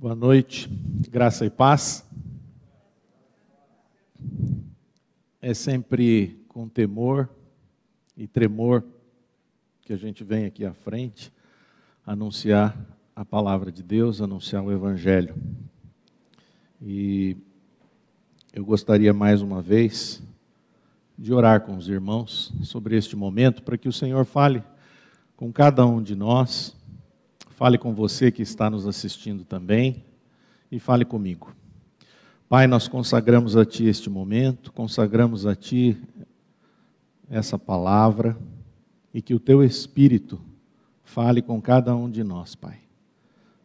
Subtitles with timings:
[0.00, 0.66] Boa noite,
[1.10, 2.08] graça e paz.
[5.42, 7.28] É sempre com temor
[8.16, 8.82] e tremor
[9.82, 11.30] que a gente vem aqui à frente
[12.06, 12.74] anunciar
[13.14, 15.34] a palavra de Deus, anunciar o Evangelho.
[16.80, 17.36] E
[18.54, 20.22] eu gostaria mais uma vez
[21.18, 24.64] de orar com os irmãos sobre este momento, para que o Senhor fale
[25.36, 26.74] com cada um de nós
[27.60, 30.02] Fale com você que está nos assistindo também
[30.72, 31.54] e fale comigo.
[32.48, 35.94] Pai, nós consagramos a Ti este momento, consagramos a Ti
[37.28, 38.34] essa palavra
[39.12, 40.40] e que o Teu Espírito
[41.04, 42.78] fale com cada um de nós, Pai.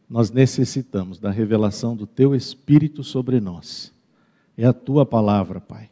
[0.09, 3.93] Nós necessitamos da revelação do Teu Espírito sobre nós.
[4.57, 5.89] É a Tua palavra, Pai.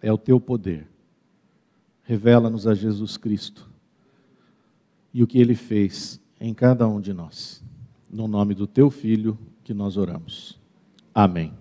[0.00, 0.86] É o Teu poder.
[2.04, 3.68] Revela-nos a Jesus Cristo
[5.12, 7.62] e o que Ele fez em cada um de nós.
[8.08, 10.58] No nome do teu filho que nós oramos.
[11.14, 11.52] Amém.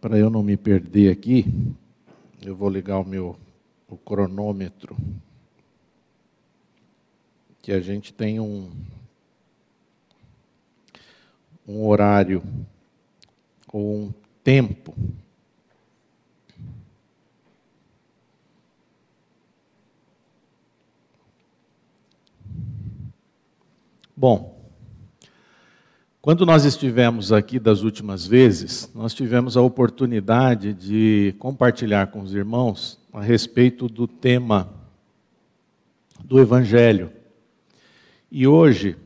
[0.00, 1.44] Para eu não me perder aqui,
[2.42, 3.36] eu vou ligar o meu
[3.88, 4.96] o cronômetro.
[7.60, 8.70] Que a gente tem um
[11.66, 12.42] um horário
[13.72, 14.12] ou um
[14.42, 14.94] tempo
[24.16, 24.70] Bom,
[26.22, 32.32] quando nós estivemos aqui das últimas vezes, nós tivemos a oportunidade de compartilhar com os
[32.32, 34.72] irmãos a respeito do tema
[36.24, 37.10] do Evangelho.
[38.30, 38.96] E hoje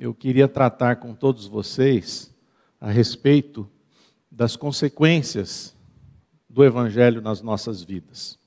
[0.00, 2.34] eu queria tratar com todos vocês
[2.80, 3.68] a respeito
[4.30, 5.76] das consequências
[6.48, 8.38] do Evangelho nas nossas vidas.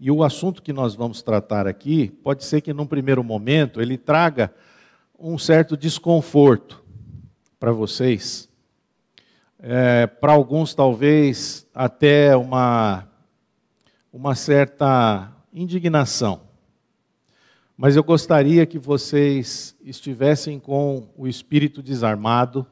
[0.00, 3.98] E o assunto que nós vamos tratar aqui, pode ser que num primeiro momento ele
[3.98, 4.50] traga
[5.18, 6.82] um certo desconforto
[7.58, 8.48] para vocês.
[9.58, 13.08] É, para alguns, talvez, até uma,
[14.12, 16.42] uma certa indignação.
[17.76, 22.66] Mas eu gostaria que vocês estivessem com o espírito desarmado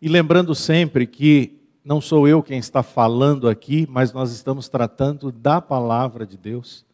[0.00, 5.32] e lembrando sempre que não sou eu quem está falando aqui, mas nós estamos tratando
[5.32, 6.84] da palavra de Deus.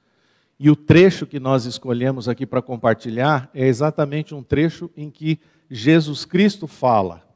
[0.62, 5.40] E o trecho que nós escolhemos aqui para compartilhar é exatamente um trecho em que
[5.70, 7.26] Jesus Cristo fala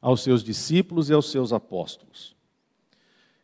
[0.00, 2.34] aos seus discípulos e aos seus apóstolos.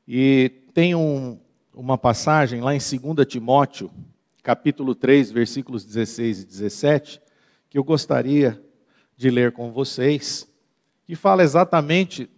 [0.09, 1.39] E tem um,
[1.75, 3.91] uma passagem lá em 2 Timóteo,
[4.43, 7.21] capítulo 3, versículos 16 e 17,
[7.69, 8.59] que eu gostaria
[9.15, 10.49] de ler com vocês,
[11.05, 12.31] que fala exatamente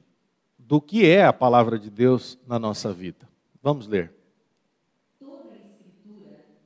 [0.58, 3.28] do que é a palavra de Deus na nossa vida.
[3.62, 4.19] Vamos ler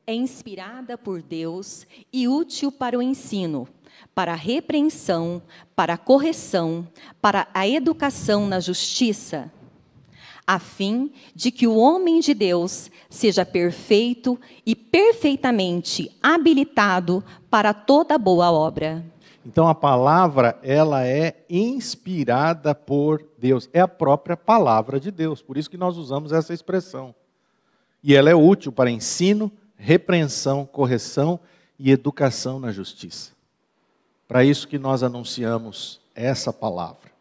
[0.06, 3.66] é inspirada por Deus e útil para o ensino,
[4.14, 5.42] para a repreensão,
[5.74, 6.86] para a correção,
[7.20, 9.50] para a educação na justiça,
[10.46, 18.18] a fim de que o homem de Deus seja perfeito e perfeitamente habilitado para toda
[18.18, 19.04] boa obra.
[19.46, 25.56] Então a palavra, ela é inspirada por Deus, é a própria palavra de Deus, por
[25.58, 27.14] isso que nós usamos essa expressão.
[28.02, 31.38] E ela é útil para ensino, repreensão, correção
[31.78, 33.32] e educação na justiça.
[34.26, 37.12] Para isso que nós anunciamos essa palavra.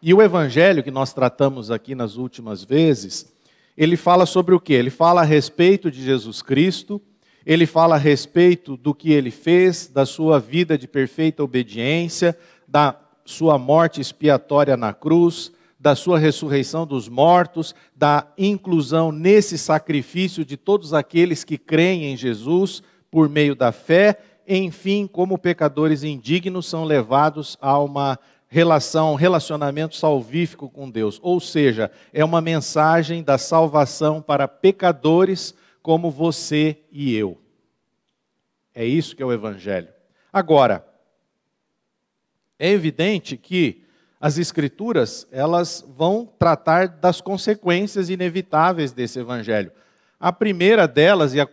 [0.00, 3.32] E o evangelho que nós tratamos aqui nas últimas vezes,
[3.76, 4.72] ele fala sobre o que?
[4.72, 7.00] Ele fala a respeito de Jesus Cristo,
[7.44, 12.96] ele fala a respeito do que ele fez, da sua vida de perfeita obediência, da
[13.24, 20.56] sua morte expiatória na cruz, da sua ressurreição dos mortos, da inclusão nesse sacrifício de
[20.56, 24.16] todos aqueles que creem em Jesus por meio da fé,
[24.46, 28.16] enfim, como pecadores indignos são levados a uma
[28.46, 31.18] relação, um relacionamento salvífico com Deus.
[31.20, 37.36] Ou seja, é uma mensagem da salvação para pecadores como você e eu.
[38.72, 39.88] É isso que é o evangelho.
[40.32, 40.86] Agora,
[42.56, 43.81] é evidente que
[44.22, 49.72] as escrituras, elas vão tratar das consequências inevitáveis desse evangelho.
[50.20, 51.48] A primeira delas, e a,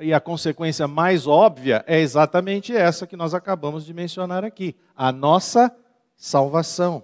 [0.00, 5.12] e a consequência mais óbvia, é exatamente essa que nós acabamos de mencionar aqui: a
[5.12, 5.70] nossa
[6.16, 7.02] salvação.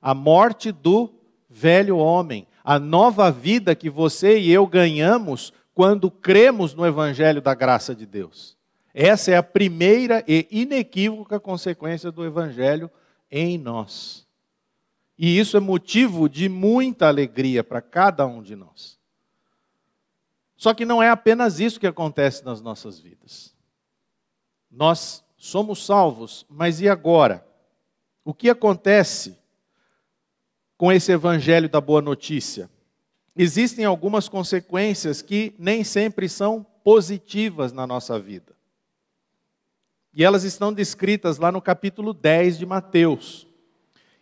[0.00, 1.12] A morte do
[1.50, 2.48] velho homem.
[2.64, 8.06] A nova vida que você e eu ganhamos quando cremos no evangelho da graça de
[8.06, 8.56] Deus.
[8.94, 12.90] Essa é a primeira e inequívoca consequência do evangelho
[13.30, 14.25] em nós.
[15.18, 18.98] E isso é motivo de muita alegria para cada um de nós.
[20.56, 23.54] Só que não é apenas isso que acontece nas nossas vidas.
[24.70, 27.46] Nós somos salvos, mas e agora?
[28.24, 29.38] O que acontece
[30.76, 32.68] com esse evangelho da boa notícia?
[33.34, 38.56] Existem algumas consequências que nem sempre são positivas na nossa vida.
[40.14, 43.45] E elas estão descritas lá no capítulo 10 de Mateus.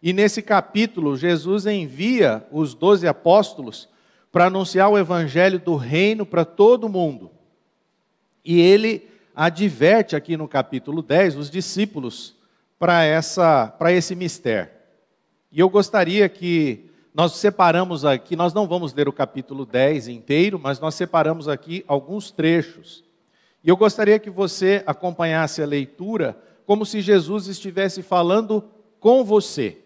[0.04, 3.88] E nesse capítulo, Jesus envia os doze apóstolos
[4.30, 7.30] para anunciar o evangelho do reino para todo mundo.
[8.44, 12.36] E ele adverte aqui no capítulo 10 os discípulos
[12.78, 14.70] para essa para esse mistério.
[15.50, 20.58] E eu gostaria que nós separamos aqui, nós não vamos ler o capítulo 10 inteiro,
[20.58, 23.02] mas nós separamos aqui alguns trechos.
[23.64, 26.36] E eu gostaria que você acompanhasse a leitura
[26.66, 28.62] como se Jesus estivesse falando
[29.00, 29.78] com você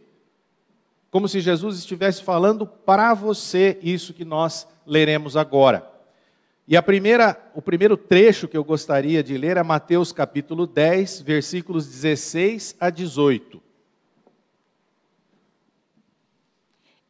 [1.11, 5.91] como se Jesus estivesse falando para você isso que nós leremos agora.
[6.67, 11.23] E a primeira, o primeiro trecho que eu gostaria de ler é Mateus capítulo 10,
[11.23, 13.63] versículos 16 a 18.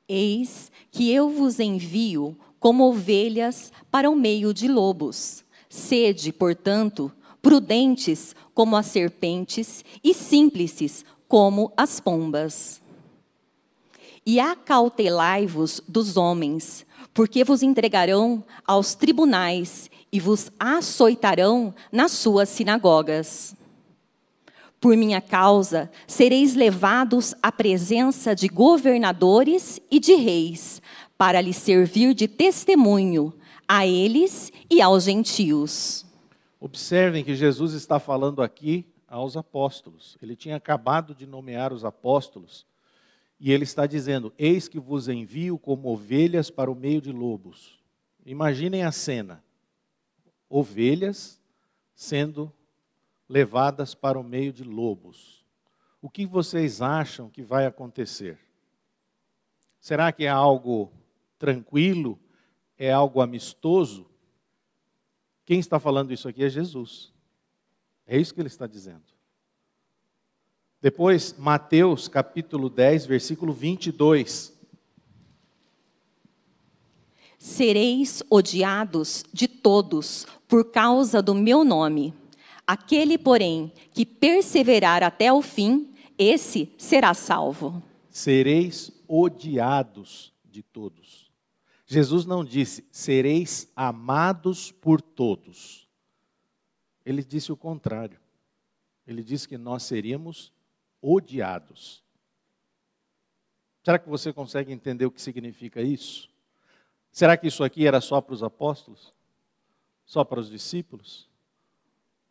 [0.08, 5.44] Eis que eu vos envio como ovelhas para o meio de lobos.
[5.68, 7.12] Sede, portanto,
[7.42, 12.80] prudentes como as serpentes e simples como as pombas.
[14.30, 16.84] E acautelai-vos dos homens,
[17.14, 23.56] porque vos entregarão aos tribunais e vos açoitarão nas suas sinagogas.
[24.78, 30.82] Por minha causa, sereis levados à presença de governadores e de reis,
[31.16, 33.32] para lhes servir de testemunho
[33.66, 36.04] a eles e aos gentios.
[36.60, 40.18] Observem que Jesus está falando aqui aos apóstolos.
[40.20, 42.66] Ele tinha acabado de nomear os apóstolos
[43.38, 47.78] e ele está dizendo: Eis que vos envio como ovelhas para o meio de lobos.
[48.24, 49.42] Imaginem a cena:
[50.48, 51.40] ovelhas
[51.94, 52.52] sendo
[53.28, 55.44] levadas para o meio de lobos.
[56.00, 58.38] O que vocês acham que vai acontecer?
[59.80, 60.92] Será que é algo
[61.38, 62.18] tranquilo?
[62.76, 64.08] É algo amistoso?
[65.44, 67.12] Quem está falando isso aqui é Jesus.
[68.06, 69.17] É isso que ele está dizendo.
[70.80, 74.56] Depois, Mateus capítulo 10, versículo 22.
[77.36, 82.14] Sereis odiados de todos por causa do meu nome.
[82.64, 87.82] Aquele, porém, que perseverar até o fim, esse será salvo.
[88.08, 91.28] Sereis odiados de todos.
[91.86, 95.88] Jesus não disse, sereis amados por todos.
[97.04, 98.20] Ele disse o contrário.
[99.04, 100.52] Ele disse que nós seríamos
[101.00, 102.02] odiados.
[103.84, 106.28] Será que você consegue entender o que significa isso?
[107.10, 109.14] Será que isso aqui era só para os apóstolos?
[110.04, 111.28] Só para os discípulos?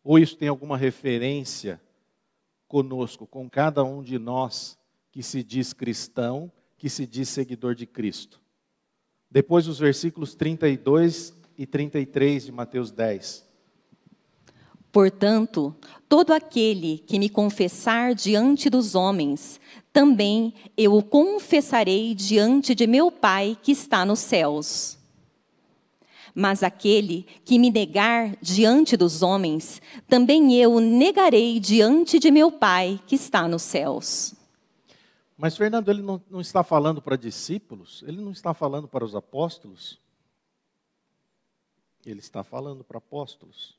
[0.03, 1.81] Ou isso tem alguma referência
[2.67, 4.77] conosco, com cada um de nós
[5.11, 8.39] que se diz cristão, que se diz seguidor de Cristo?
[9.29, 13.46] Depois os versículos 32 e 33 de Mateus 10.
[14.97, 15.75] Portanto,
[16.09, 19.61] todo aquele que me confessar diante dos homens,
[19.93, 24.97] também eu o confessarei diante de meu Pai que está nos céus.
[26.33, 32.51] Mas aquele que me negar diante dos homens, também eu o negarei diante de meu
[32.51, 34.33] Pai que está nos céus.
[35.37, 39.15] Mas Fernando, ele não, não está falando para discípulos, ele não está falando para os
[39.15, 40.01] apóstolos,
[42.03, 43.76] ele está falando para apóstolos.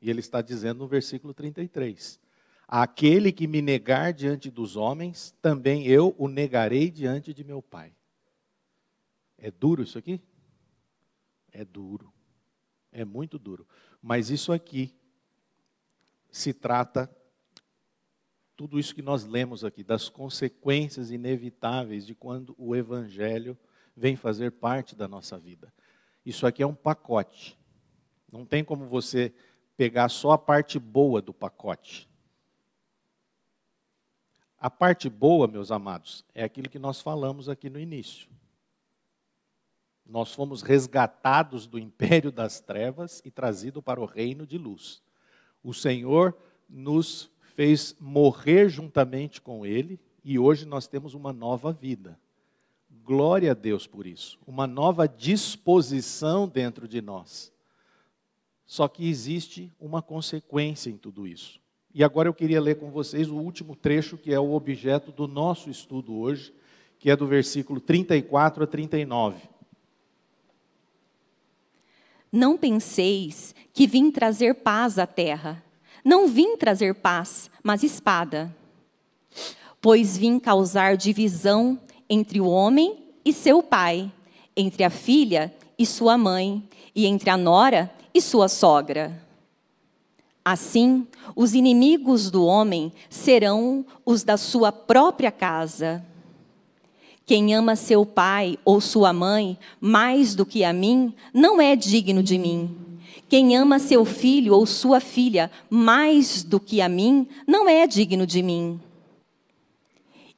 [0.00, 2.20] E ele está dizendo no versículo 33:
[2.66, 7.94] Aquele que me negar diante dos homens, também eu o negarei diante de meu Pai.
[9.36, 10.20] É duro isso aqui?
[11.52, 12.12] É duro.
[12.92, 13.66] É muito duro.
[14.02, 14.94] Mas isso aqui
[16.30, 17.10] se trata
[18.58, 23.56] tudo isso que nós lemos aqui, das consequências inevitáveis de quando o Evangelho
[23.96, 25.72] vem fazer parte da nossa vida.
[26.26, 27.56] Isso aqui é um pacote.
[28.30, 29.32] Não tem como você
[29.78, 32.08] pegar só a parte boa do pacote.
[34.58, 38.28] A parte boa, meus amados, é aquilo que nós falamos aqui no início.
[40.04, 45.00] Nós fomos resgatados do império das trevas e trazidos para o reino de luz.
[45.62, 46.36] O Senhor
[46.68, 52.18] nos fez morrer juntamente com Ele e hoje nós temos uma nova vida.
[53.04, 54.40] Glória a Deus por isso.
[54.44, 57.52] Uma nova disposição dentro de nós.
[58.68, 61.58] Só que existe uma consequência em tudo isso.
[61.94, 65.26] E agora eu queria ler com vocês o último trecho, que é o objeto do
[65.26, 66.52] nosso estudo hoje,
[66.98, 69.40] que é do versículo 34 a 39.
[72.30, 75.64] Não penseis que vim trazer paz à terra.
[76.04, 78.54] Não vim trazer paz, mas espada.
[79.80, 84.12] pois vim causar divisão entre o homem e seu pai,
[84.54, 86.62] entre a filha e sua mãe,
[86.94, 89.22] e entre a nora e sua sogra.
[90.44, 91.06] Assim,
[91.36, 96.04] os inimigos do homem serão os da sua própria casa.
[97.26, 102.22] Quem ama seu pai ou sua mãe mais do que a mim, não é digno
[102.22, 102.74] de mim.
[103.28, 108.26] Quem ama seu filho ou sua filha mais do que a mim, não é digno
[108.26, 108.80] de mim.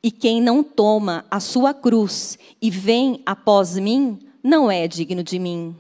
[0.03, 5.39] E quem não toma a sua cruz e vem após mim, não é digno de
[5.39, 5.77] mim.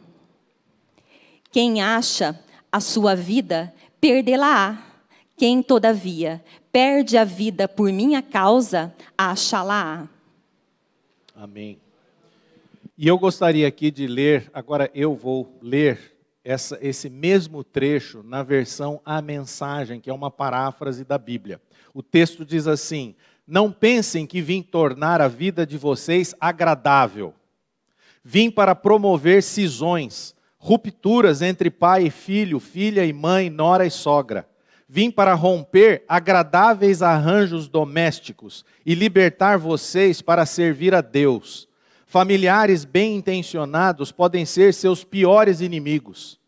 [1.50, 2.38] Quem acha
[2.70, 4.86] a sua vida, perdê-la-á.
[5.36, 10.08] Quem, todavia, perde a vida por minha causa, acha-la-á.
[11.34, 11.78] Amém.
[12.96, 16.14] E eu gostaria aqui de ler, agora eu vou ler
[16.44, 21.60] essa, esse mesmo trecho na versão A Mensagem, que é uma paráfrase da Bíblia.
[21.94, 23.14] O texto diz assim:
[23.46, 27.34] Não pensem que vim tornar a vida de vocês agradável.
[28.22, 34.46] Vim para promover cisões, rupturas entre pai e filho, filha e mãe, nora e sogra.
[34.88, 41.68] Vim para romper agradáveis arranjos domésticos e libertar vocês para servir a Deus.
[42.06, 46.40] Familiares bem intencionados podem ser seus piores inimigos.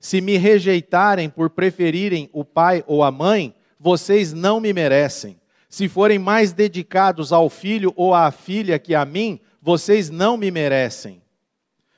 [0.00, 5.40] Se me rejeitarem por preferirem o pai ou a mãe, vocês não me merecem.
[5.68, 10.50] Se forem mais dedicados ao filho ou à filha que a mim, vocês não me
[10.50, 11.22] merecem.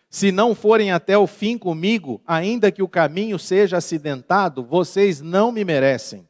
[0.08, 5.50] Se não forem até o fim comigo, ainda que o caminho seja acidentado, vocês não
[5.50, 6.28] me merecem.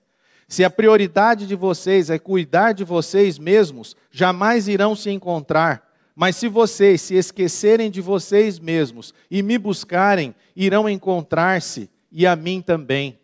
[0.48, 5.86] Se a prioridade de vocês é cuidar de vocês mesmos, jamais irão se encontrar.
[6.14, 12.34] Mas se vocês se esquecerem de vocês mesmos e me buscarem, irão encontrar-se e a
[12.34, 13.18] mim também.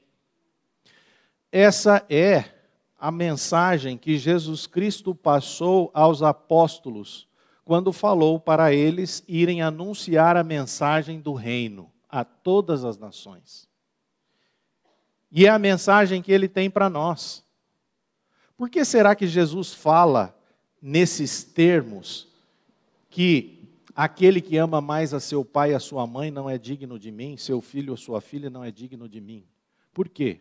[1.50, 2.44] Essa é
[3.00, 7.31] a mensagem que Jesus Cristo passou aos apóstolos
[7.64, 13.68] quando falou para eles irem anunciar a mensagem do reino a todas as nações.
[15.30, 17.44] E é a mensagem que ele tem para nós.
[18.56, 20.36] Por que será que Jesus fala
[20.80, 22.28] nesses termos
[23.08, 26.98] que aquele que ama mais a seu pai e a sua mãe não é digno
[26.98, 29.46] de mim, seu filho ou sua filha não é digno de mim?
[29.92, 30.40] Por quê?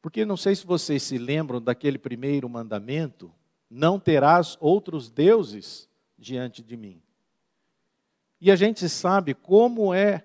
[0.00, 3.30] Porque não sei se vocês se lembram daquele primeiro mandamento:
[3.68, 5.89] não terás outros deuses
[6.20, 7.02] diante de mim.
[8.40, 10.24] E a gente sabe como é.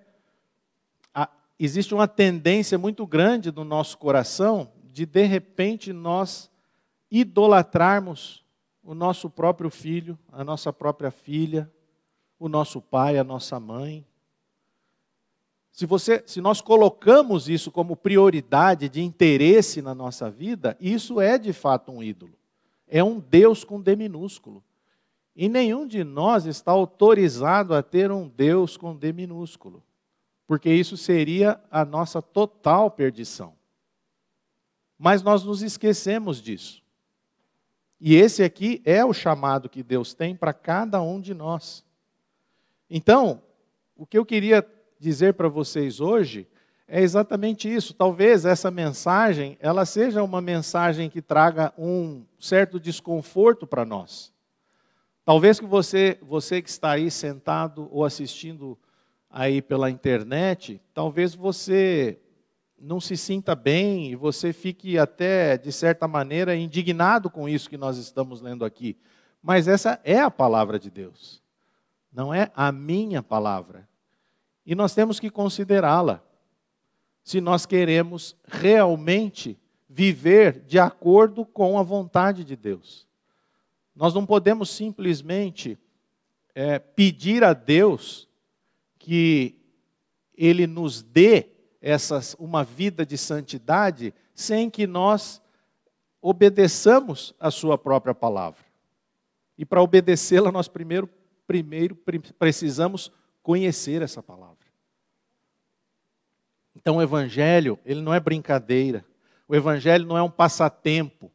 [1.14, 6.50] A, existe uma tendência muito grande no nosso coração de, de repente, nós
[7.12, 8.46] idolatrarmos
[8.82, 11.70] o nosso próprio filho, a nossa própria filha,
[12.40, 14.06] o nosso pai, a nossa mãe.
[15.70, 21.38] Se, você, se nós colocamos isso como prioridade de interesse na nossa vida, isso é
[21.38, 22.40] de fato um ídolo.
[22.88, 24.64] É um Deus com D minúsculo.
[25.36, 29.84] E nenhum de nós está autorizado a ter um Deus com D minúsculo,
[30.48, 33.54] porque isso seria a nossa total perdição.
[34.98, 36.82] Mas nós nos esquecemos disso.
[38.00, 41.84] E esse aqui é o chamado que Deus tem para cada um de nós.
[42.90, 43.42] Então,
[43.96, 44.66] o que eu queria
[45.00, 46.48] dizer para vocês hoje
[46.88, 47.94] é exatamente isso.
[47.94, 54.35] Talvez essa mensagem, ela seja uma mensagem que traga um certo desconforto para nós.
[55.26, 58.78] Talvez que você, você que está aí sentado ou assistindo
[59.28, 62.20] aí pela internet, talvez você
[62.80, 67.76] não se sinta bem e você fique até, de certa maneira, indignado com isso que
[67.76, 68.96] nós estamos lendo aqui.
[69.42, 71.42] Mas essa é a palavra de Deus,
[72.14, 73.90] não é a minha palavra.
[74.64, 76.22] E nós temos que considerá-la,
[77.24, 79.58] se nós queremos realmente
[79.90, 83.08] viver de acordo com a vontade de Deus.
[83.96, 85.78] Nós não podemos simplesmente
[86.54, 88.28] é, pedir a Deus
[89.00, 89.56] que
[90.36, 91.48] Ele nos dê
[91.82, 95.42] essas, uma vida de santidade sem que nós
[96.22, 98.66] obedeçamos a Sua própria palavra.
[99.58, 101.10] E para obedecê-la, nós primeiro,
[101.48, 101.96] primeiro
[102.38, 103.12] precisamos
[103.42, 104.66] conhecer essa palavra.
[106.76, 109.06] Então, o Evangelho, ele não é brincadeira.
[109.48, 111.32] O Evangelho não é um passatempo.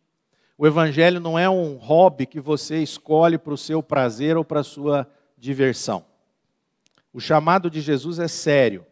[0.61, 4.61] O Evangelho não é um hobby que você escolhe para o seu prazer ou para
[4.61, 6.05] a sua diversão.
[7.15, 8.85] O chamado de Jesus é sério.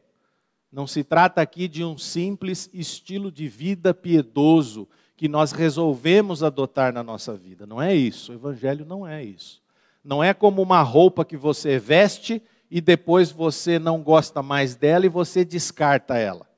[0.73, 6.91] Não se trata aqui de um simples estilo de vida piedoso que nós resolvemos adotar
[6.91, 7.67] na nossa vida.
[7.67, 8.33] Não é isso.
[8.33, 9.61] O Evangelho não é isso.
[10.03, 15.05] Não é como uma roupa que você veste e depois você não gosta mais dela
[15.05, 16.49] e você descarta ela.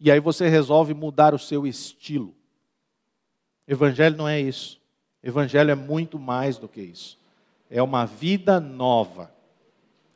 [0.00, 2.34] E aí você resolve mudar o seu estilo.
[3.72, 4.78] Evangelho não é isso.
[5.22, 7.18] Evangelho é muito mais do que isso.
[7.70, 9.32] É uma vida nova.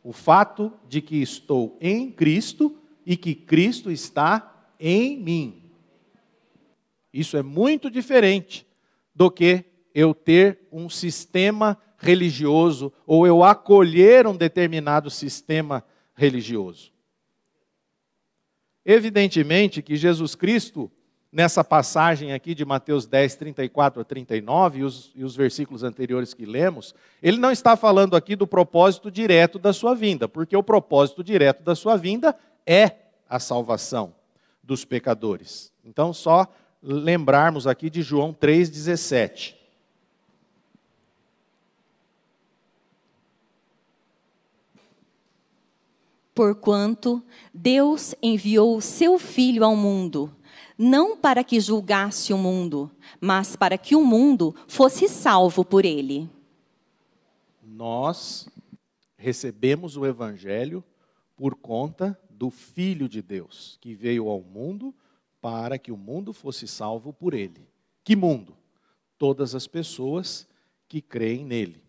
[0.05, 5.63] O fato de que estou em Cristo e que Cristo está em mim.
[7.11, 8.67] Isso é muito diferente
[9.15, 15.83] do que eu ter um sistema religioso ou eu acolher um determinado sistema
[16.15, 16.93] religioso.
[18.85, 20.91] Evidentemente que Jesus Cristo,
[21.37, 26.33] nessa passagem aqui de Mateus 10, 34 a 39, e os, e os versículos anteriores
[26.33, 30.63] que lemos, ele não está falando aqui do propósito direto da sua vinda, porque o
[30.63, 32.35] propósito direto da sua vinda
[32.67, 32.91] é
[33.29, 34.15] a salvação
[34.63, 35.71] dos pecadores.
[35.85, 36.51] Então, só
[36.83, 39.57] lembrarmos aqui de João 3,17.
[46.35, 50.36] Porquanto Deus enviou o seu Filho ao mundo,
[50.79, 52.91] não para que julgasse o mundo,
[53.21, 56.29] mas para que o mundo fosse salvo por ele.
[57.63, 58.49] Nós
[59.17, 60.85] recebemos o Evangelho
[61.37, 64.95] por conta do Filho de Deus, que veio ao mundo
[65.41, 67.67] para que o mundo fosse salvo por ele.
[68.05, 68.57] Que mundo?
[69.19, 70.47] Todas as pessoas
[70.89, 71.83] que creem nele.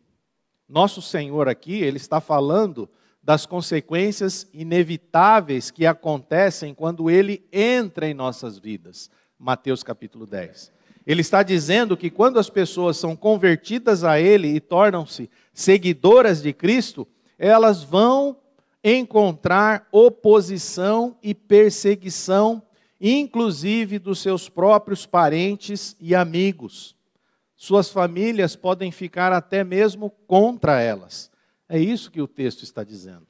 [0.67, 2.89] Nosso Senhor aqui, ele está falando
[3.27, 9.11] das consequências inevitáveis que acontecem quando ele entra em nossas vidas.
[9.37, 10.71] Mateus capítulo 10.
[11.05, 16.53] Ele está dizendo que quando as pessoas são convertidas a ele e tornam-se seguidoras de
[16.53, 17.05] Cristo,
[17.37, 18.37] elas vão
[18.81, 22.63] encontrar oposição e perseguição,
[22.99, 26.95] inclusive dos seus próprios parentes e amigos.
[27.57, 31.29] Suas famílias podem ficar até mesmo contra elas.
[31.69, 33.27] É isso que o texto está dizendo.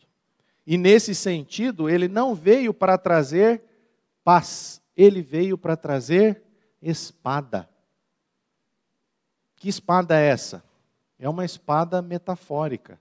[0.65, 3.63] E nesse sentido, ele não veio para trazer
[4.23, 6.43] paz, ele veio para trazer
[6.81, 7.69] espada.
[9.55, 10.63] Que espada é essa?
[11.17, 12.99] É uma espada metafórica,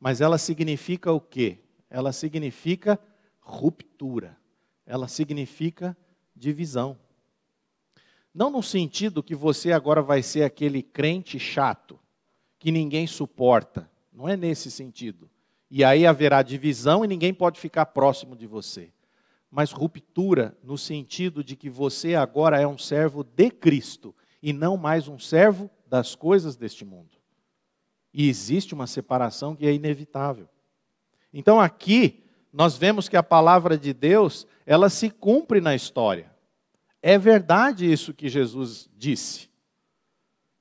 [0.00, 1.58] mas ela significa o quê?
[1.90, 2.98] Ela significa
[3.40, 4.36] ruptura,
[4.86, 5.96] ela significa
[6.34, 6.98] divisão.
[8.32, 11.98] Não no sentido que você agora vai ser aquele crente chato,
[12.58, 15.30] que ninguém suporta, não é nesse sentido.
[15.70, 18.92] E aí haverá divisão e ninguém pode ficar próximo de você.
[19.48, 24.76] Mas ruptura no sentido de que você agora é um servo de Cristo e não
[24.76, 27.16] mais um servo das coisas deste mundo.
[28.12, 30.48] E existe uma separação que é inevitável.
[31.32, 36.28] Então aqui nós vemos que a palavra de Deus, ela se cumpre na história.
[37.00, 39.48] É verdade isso que Jesus disse.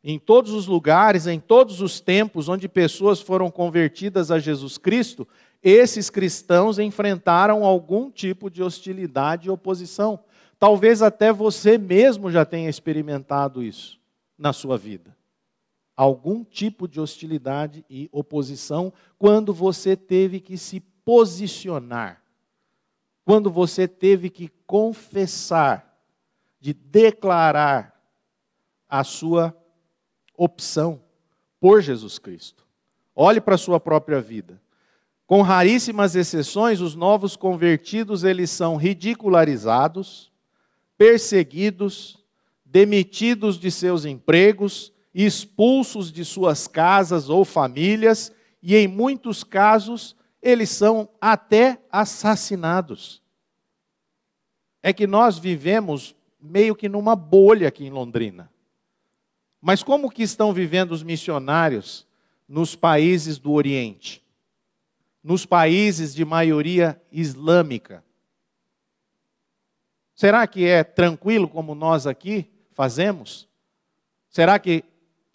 [0.03, 5.27] Em todos os lugares, em todos os tempos onde pessoas foram convertidas a Jesus Cristo,
[5.61, 10.19] esses cristãos enfrentaram algum tipo de hostilidade e oposição.
[10.59, 13.99] Talvez até você mesmo já tenha experimentado isso
[14.37, 15.15] na sua vida.
[15.95, 22.21] Algum tipo de hostilidade e oposição quando você teve que se posicionar,
[23.25, 25.85] quando você teve que confessar,
[26.59, 27.99] de declarar
[28.87, 29.55] a sua
[30.37, 31.01] opção
[31.59, 32.65] por Jesus Cristo.
[33.15, 34.61] Olhe para a sua própria vida.
[35.25, 40.31] Com raríssimas exceções, os novos convertidos eles são ridicularizados,
[40.97, 42.23] perseguidos,
[42.63, 50.69] demitidos de seus empregos, expulsos de suas casas ou famílias e em muitos casos eles
[50.69, 53.21] são até assassinados.
[54.81, 58.49] É que nós vivemos meio que numa bolha aqui em Londrina.
[59.61, 62.05] Mas como que estão vivendo os missionários
[62.47, 64.23] nos países do Oriente?
[65.23, 68.03] Nos países de maioria islâmica?
[70.15, 73.47] Será que é tranquilo como nós aqui fazemos?
[74.29, 74.83] Será que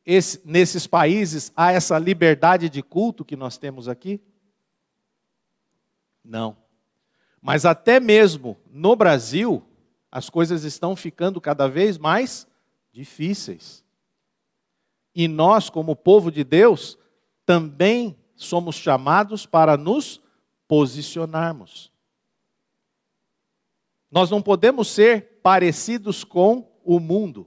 [0.04, 4.20] esse, nesses países há essa liberdade de culto que nós temos aqui?
[6.24, 6.56] Não.
[7.40, 9.62] Mas até mesmo no Brasil,
[10.10, 12.46] as coisas estão ficando cada vez mais
[12.92, 13.84] difíceis.
[15.14, 16.98] E nós, como povo de Deus,
[17.44, 20.20] também somos chamados para nos
[20.66, 21.92] posicionarmos.
[24.10, 27.46] Nós não podemos ser parecidos com o mundo.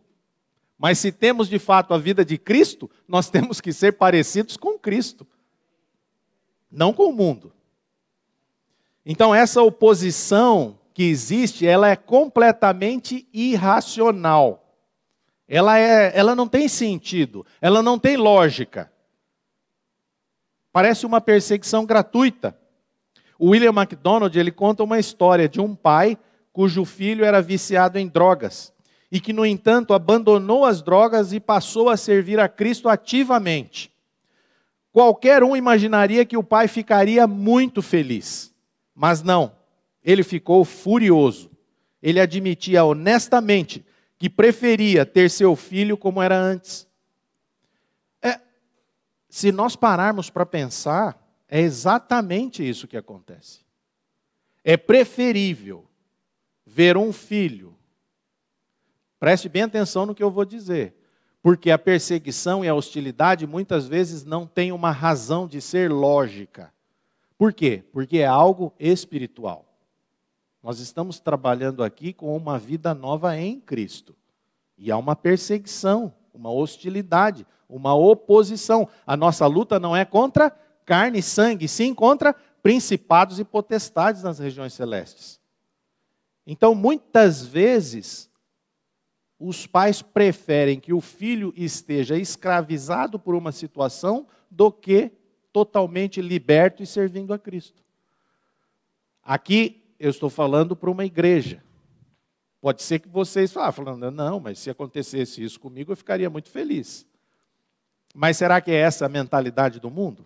[0.78, 4.78] Mas se temos de fato a vida de Cristo, nós temos que ser parecidos com
[4.78, 5.26] Cristo,
[6.70, 7.54] não com o mundo.
[9.06, 14.65] Então essa oposição que existe, ela é completamente irracional
[15.48, 18.92] ela, é, ela não tem sentido, ela não tem lógica.
[20.72, 22.58] Parece uma perseguição gratuita.
[23.38, 26.18] O William MacDonald ele conta uma história de um pai
[26.52, 28.74] cujo filho era viciado em drogas.
[29.12, 33.90] e que, no entanto, abandonou as drogas e passou a servir a Cristo ativamente.
[34.92, 38.54] Qualquer um imaginaria que o pai ficaria muito feliz,
[38.94, 39.54] mas não,
[40.04, 41.52] ele ficou furioso.
[42.02, 43.86] Ele admitia honestamente
[44.26, 46.88] que preferia ter seu filho como era antes.
[48.20, 48.40] É,
[49.30, 51.16] se nós pararmos para pensar,
[51.48, 53.60] é exatamente isso que acontece.
[54.64, 55.88] É preferível
[56.66, 57.78] ver um filho,
[59.20, 60.96] preste bem atenção no que eu vou dizer,
[61.40, 66.74] porque a perseguição e a hostilidade muitas vezes não têm uma razão de ser lógica.
[67.38, 67.84] Por quê?
[67.92, 69.75] Porque é algo espiritual.
[70.66, 74.16] Nós estamos trabalhando aqui com uma vida nova em Cristo.
[74.76, 78.90] E há uma perseguição, uma hostilidade, uma oposição.
[79.06, 80.50] A nossa luta não é contra
[80.84, 85.40] carne e sangue, sim contra principados e potestades nas regiões celestes.
[86.48, 88.28] Então, muitas vezes,
[89.40, 95.12] os pais preferem que o filho esteja escravizado por uma situação do que
[95.54, 97.84] totalmente liberto e servindo a Cristo.
[99.22, 101.64] Aqui eu estou falando para uma igreja.
[102.62, 106.50] Pode ser que vocês falem, falando, não, mas se acontecesse isso comigo, eu ficaria muito
[106.50, 107.06] feliz.
[108.14, 110.26] Mas será que é essa a mentalidade do mundo?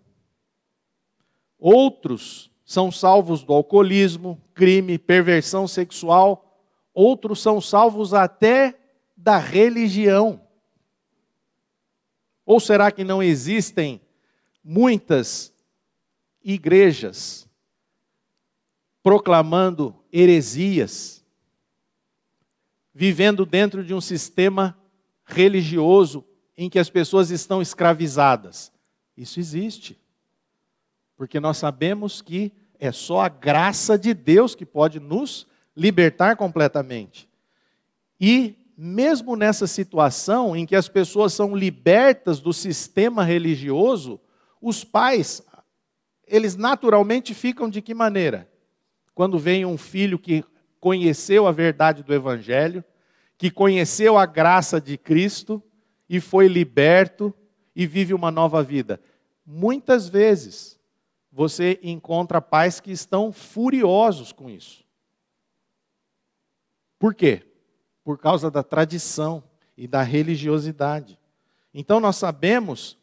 [1.57, 6.63] Outros são salvos do alcoolismo, crime, perversão sexual.
[6.93, 8.79] Outros são salvos até
[9.17, 10.39] da religião.
[12.45, 13.99] Ou será que não existem
[14.63, 15.51] muitas
[16.43, 17.48] igrejas
[19.01, 21.23] proclamando heresias,
[22.93, 24.77] vivendo dentro de um sistema
[25.25, 26.25] religioso
[26.57, 28.71] em que as pessoas estão escravizadas?
[29.15, 29.97] Isso existe
[31.19, 37.27] porque nós sabemos que é só a graça de Deus que pode nos libertar completamente.
[38.17, 44.17] E mesmo nessa situação em que as pessoas são libertas do sistema religioso,
[44.61, 45.41] os pais,
[46.25, 48.48] eles naturalmente ficam de que maneira?
[49.19, 50.45] Quando vem um filho que
[50.79, 52.81] conheceu a verdade do Evangelho,
[53.37, 55.61] que conheceu a graça de Cristo
[56.07, 57.35] e foi liberto
[57.75, 58.97] e vive uma nova vida.
[59.45, 60.79] Muitas vezes,
[61.29, 64.85] você encontra pais que estão furiosos com isso.
[66.97, 67.43] Por quê?
[68.05, 69.43] Por causa da tradição
[69.75, 71.19] e da religiosidade.
[71.73, 72.97] Então nós sabemos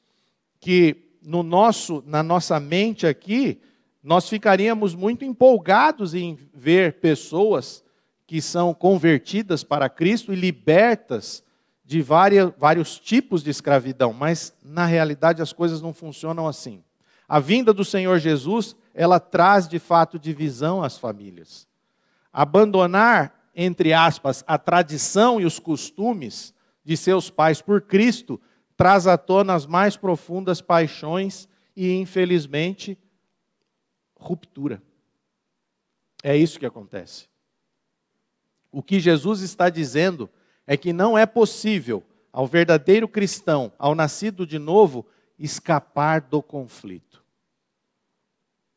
[0.60, 3.60] que no nosso, na nossa mente aqui,
[4.06, 7.82] nós ficaríamos muito empolgados em ver pessoas
[8.24, 11.42] que são convertidas para Cristo e libertas
[11.84, 16.84] de várias, vários tipos de escravidão, mas na realidade as coisas não funcionam assim.
[17.26, 21.66] A vinda do Senhor Jesus, ela traz de fato divisão às famílias.
[22.32, 28.40] Abandonar, entre aspas, a tradição e os costumes de seus pais por Cristo
[28.76, 32.96] traz à tona as mais profundas paixões e, infelizmente,
[34.18, 34.82] ruptura.
[36.22, 37.28] É isso que acontece.
[38.72, 40.28] O que Jesus está dizendo
[40.66, 42.02] é que não é possível
[42.32, 45.06] ao verdadeiro cristão, ao nascido de novo,
[45.38, 47.24] escapar do conflito.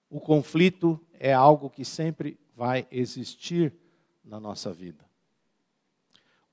[0.10, 3.74] O conflito é algo que sempre vai existir
[4.24, 5.04] na nossa vida.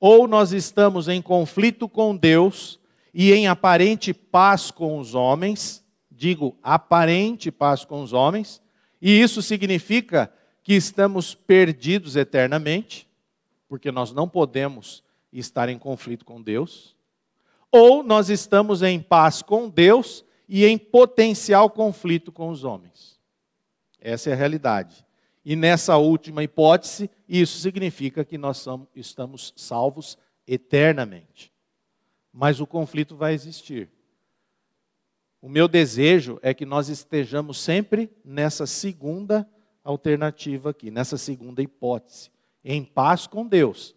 [0.01, 2.79] Ou nós estamos em conflito com Deus
[3.15, 8.61] e em aparente paz com os homens, digo aparente paz com os homens,
[9.01, 10.33] e isso significa
[10.63, 13.09] que estamos perdidos eternamente,
[13.69, 16.97] porque nós não podemos estar em conflito com Deus
[17.71, 23.21] ou nós estamos em paz com Deus e em potencial conflito com os homens.
[24.01, 25.05] Essa é a realidade.
[25.45, 31.53] E nessa última hipótese, isso significa que nós estamos salvos eternamente.
[32.33, 33.91] Mas o conflito vai existir.
[35.41, 39.49] O meu desejo é que nós estejamos sempre nessa segunda
[39.85, 42.31] alternativa aqui, nessa segunda hipótese,
[42.65, 43.95] em paz com Deus,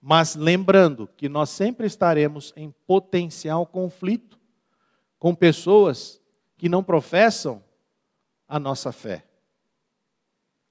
[0.00, 4.38] mas lembrando que nós sempre estaremos em potencial conflito
[5.18, 6.20] com pessoas
[6.56, 7.62] que não professam
[8.46, 9.24] a nossa fé.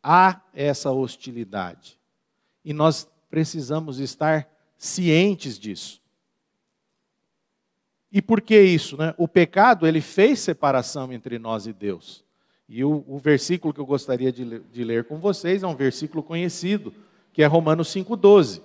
[0.01, 1.99] Há essa hostilidade.
[2.63, 6.01] E nós precisamos estar cientes disso.
[8.17, 8.97] E por que isso?
[8.97, 9.13] Né?
[9.15, 12.25] O pecado ele fez separação entre nós e Deus.
[12.67, 16.23] E o, o versículo que eu gostaria de, de ler com vocês é um versículo
[16.23, 16.91] conhecido,
[17.31, 18.63] que é Romanos 5,12.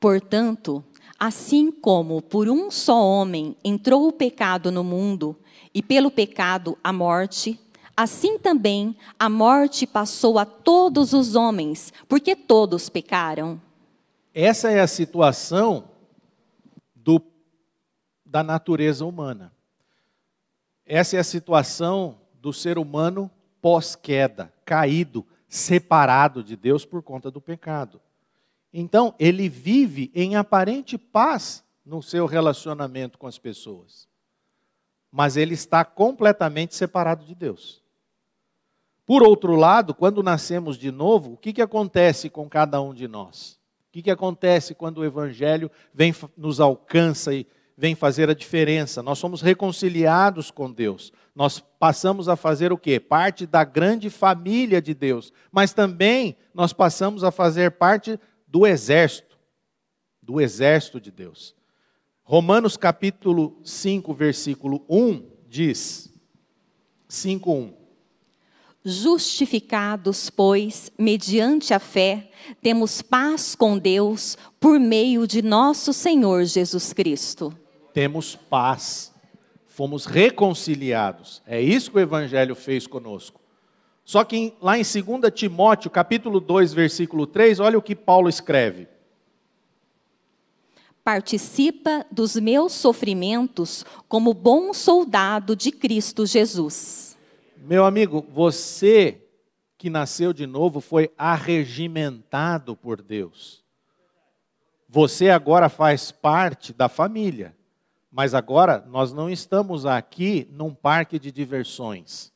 [0.00, 0.84] Portanto,
[1.16, 5.36] assim como por um só homem entrou o pecado no mundo,
[5.72, 7.60] e pelo pecado a morte,
[7.96, 13.60] Assim também a morte passou a todos os homens, porque todos pecaram.
[14.34, 15.84] Essa é a situação
[16.92, 17.22] do,
[18.26, 19.52] da natureza humana.
[20.84, 23.30] Essa é a situação do ser humano
[23.62, 28.00] pós-queda, caído, separado de Deus por conta do pecado.
[28.72, 34.08] Então, ele vive em aparente paz no seu relacionamento com as pessoas,
[35.12, 37.83] mas ele está completamente separado de Deus.
[39.06, 43.06] Por outro lado, quando nascemos de novo, o que, que acontece com cada um de
[43.06, 43.58] nós?
[43.88, 49.02] O que, que acontece quando o Evangelho vem, nos alcança e vem fazer a diferença?
[49.02, 51.12] Nós somos reconciliados com Deus.
[51.34, 52.98] Nós passamos a fazer o quê?
[52.98, 55.32] Parte da grande família de Deus.
[55.52, 59.38] Mas também nós passamos a fazer parte do exército,
[60.22, 61.54] do exército de Deus.
[62.22, 66.10] Romanos capítulo 5, versículo 1 diz:
[67.06, 67.83] 5, 1.
[68.86, 76.92] Justificados, pois, mediante a fé, temos paz com Deus por meio de nosso Senhor Jesus
[76.92, 77.56] Cristo.
[77.94, 79.10] Temos paz,
[79.66, 81.40] fomos reconciliados.
[81.46, 83.40] É isso que o Evangelho fez conosco.
[84.04, 88.86] Só que lá em 2 Timóteo, capítulo 2, versículo 3, olha o que Paulo escreve.
[91.02, 97.13] Participa dos meus sofrimentos como bom soldado de Cristo Jesus
[97.64, 99.22] meu amigo, você
[99.78, 103.64] que nasceu de novo foi arregimentado por Deus.
[104.88, 107.56] Você agora faz parte da família.
[108.10, 112.32] Mas agora nós não estamos aqui num parque de diversões.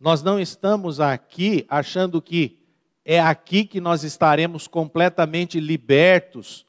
[0.00, 2.58] Nós não estamos aqui achando que
[3.04, 6.66] é aqui que nós estaremos completamente libertos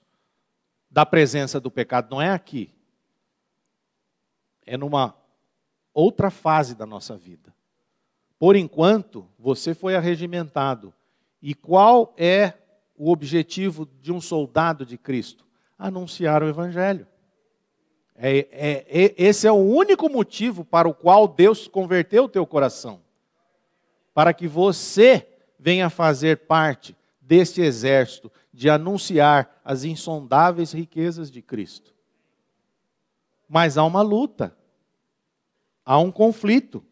[0.91, 2.11] da presença do pecado.
[2.11, 2.69] Não é aqui.
[4.65, 5.22] É numa
[5.93, 7.53] outra fase da nossa vida.
[8.39, 10.93] Por enquanto, você foi arregimentado.
[11.41, 12.53] E qual é
[12.97, 15.45] o objetivo de um soldado de Cristo?
[15.77, 17.07] Anunciar o Evangelho.
[18.15, 22.45] É, é, é, esse é o único motivo para o qual Deus converteu o teu
[22.45, 23.01] coração.
[24.13, 25.27] Para que você
[25.57, 31.93] venha fazer parte deste exército de anunciar as insondáveis riquezas de Cristo.
[33.47, 34.55] Mas há uma luta.
[35.85, 36.83] Há um conflito.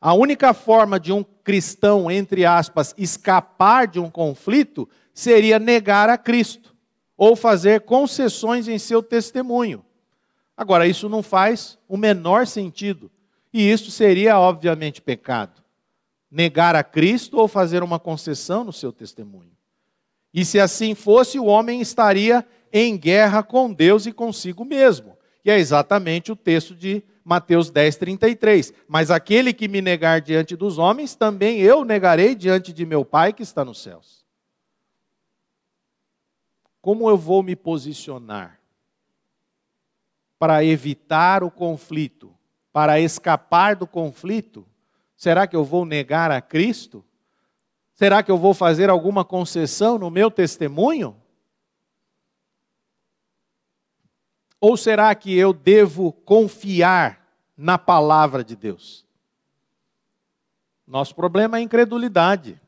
[0.00, 6.18] A única forma de um cristão, entre aspas, escapar de um conflito seria negar a
[6.18, 6.74] Cristo
[7.16, 9.84] ou fazer concessões em seu testemunho.
[10.56, 13.10] Agora, isso não faz o menor sentido.
[13.52, 15.62] E isso seria, obviamente, pecado.
[16.30, 19.52] Negar a Cristo ou fazer uma concessão no seu testemunho.
[20.32, 25.16] E se assim fosse, o homem estaria em guerra com Deus e consigo mesmo.
[25.44, 28.72] E é exatamente o texto de Mateus 10, 33.
[28.86, 33.32] Mas aquele que me negar diante dos homens, também eu negarei diante de meu Pai
[33.32, 34.24] que está nos céus.
[36.80, 38.60] Como eu vou me posicionar
[40.38, 42.32] para evitar o conflito,
[42.72, 44.64] para escapar do conflito?
[45.16, 47.04] Será que eu vou negar a Cristo?
[47.92, 51.20] Será que eu vou fazer alguma concessão no meu testemunho?
[54.66, 57.24] Ou será que eu devo confiar
[57.56, 59.06] na palavra de Deus?
[60.84, 62.60] Nosso problema é a incredulidade.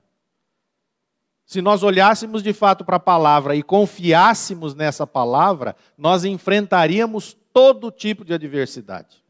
[1.45, 7.91] Se nós olhássemos de fato para a palavra e confiássemos nessa palavra, nós enfrentaríamos todo
[7.91, 9.21] tipo de adversidade.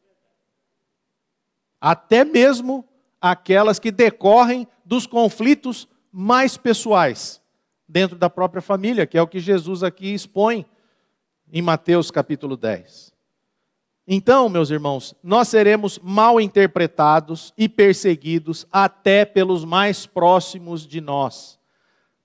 [1.81, 2.87] Até mesmo
[3.18, 7.40] aquelas que decorrem dos conflitos mais pessoais
[7.88, 10.66] dentro da própria família, que é o que Jesus aqui expõe
[11.52, 13.12] em Mateus capítulo 10.
[14.06, 21.58] Então, meus irmãos, nós seremos mal interpretados e perseguidos até pelos mais próximos de nós.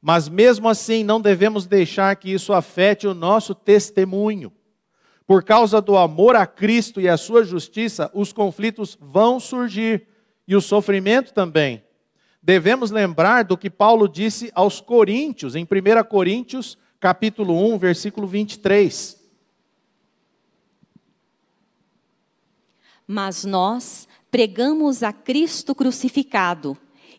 [0.01, 4.51] Mas mesmo assim, não devemos deixar que isso afete o nosso testemunho.
[5.25, 10.07] Por causa do amor a Cristo e a sua justiça, os conflitos vão surgir
[10.47, 11.83] e o sofrimento também.
[12.41, 19.21] Devemos lembrar do que Paulo disse aos Coríntios, em 1 Coríntios capítulo 1, versículo 23.
[23.05, 26.77] Mas nós pregamos a Cristo crucificado,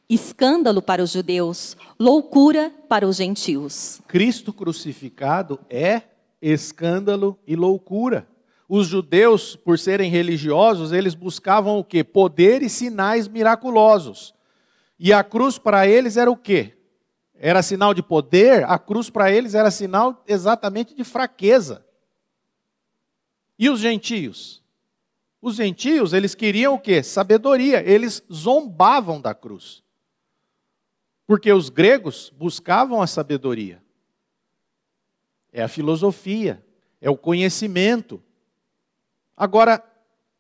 [0.09, 4.01] escândalo para os judeus, loucura para os gentios.
[4.09, 6.01] Cristo crucificado é
[6.41, 8.27] escândalo e loucura.
[8.67, 12.03] Os judeus, por serem religiosos, eles buscavam o quê?
[12.03, 14.33] Poder e sinais miraculosos.
[14.99, 16.73] E a cruz para eles era o quê?
[17.47, 21.85] Era sinal de poder, a cruz para eles era sinal exatamente de fraqueza.
[23.59, 24.63] E os gentios?
[25.43, 27.03] Os gentios, eles queriam o quê?
[27.03, 27.87] Sabedoria.
[27.87, 29.83] Eles zombavam da cruz.
[31.27, 33.83] Porque os gregos buscavam a sabedoria.
[35.53, 36.65] É a filosofia,
[36.99, 38.23] é o conhecimento.
[39.37, 39.85] Agora,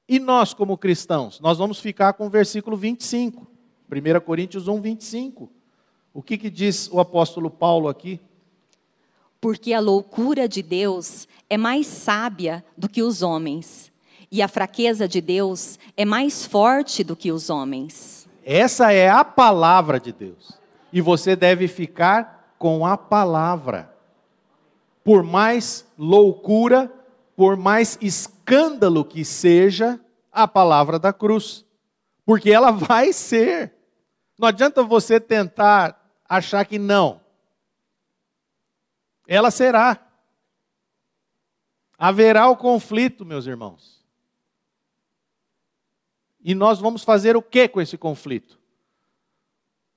[0.08, 1.38] e nós como cristãos?
[1.38, 3.46] Nós vamos ficar com o versículo 25.
[3.90, 5.52] 1 Coríntios 1, 25.
[6.14, 8.20] O que, que diz o apóstolo Paulo aqui?
[9.40, 13.92] Porque a loucura de Deus é mais sábia do que os homens,
[14.30, 18.28] e a fraqueza de Deus é mais forte do que os homens.
[18.44, 20.52] Essa é a palavra de Deus.
[20.92, 23.92] E você deve ficar com a palavra.
[25.02, 26.92] Por mais loucura,
[27.36, 29.98] por mais escândalo que seja,
[30.32, 31.64] a palavra da cruz.
[32.24, 33.72] Porque ela vai ser.
[34.38, 37.20] Não adianta você tentar achar que não.
[39.26, 40.00] Ela será.
[41.98, 44.04] Haverá o conflito, meus irmãos.
[46.40, 48.58] E nós vamos fazer o que com esse conflito?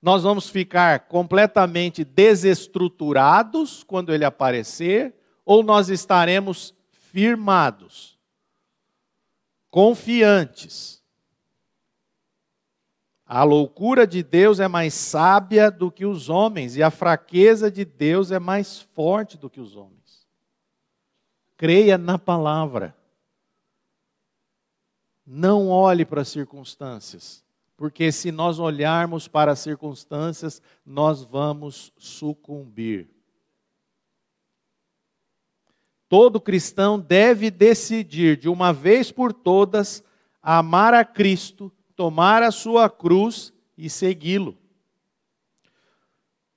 [0.01, 8.17] Nós vamos ficar completamente desestruturados quando ele aparecer, ou nós estaremos firmados,
[9.69, 10.96] confiantes
[13.27, 17.83] a loucura de Deus é mais sábia do que os homens, e a fraqueza de
[17.83, 20.25] Deus é mais forte do que os homens.
[21.57, 22.95] Creia na palavra.
[25.25, 27.43] Não olhe para as circunstâncias,
[27.75, 33.09] porque se nós olharmos para as circunstâncias, nós vamos sucumbir.
[36.07, 40.01] Todo cristão deve decidir, de uma vez por todas,
[40.41, 44.55] amar a Cristo tomar a sua cruz e segui-lo.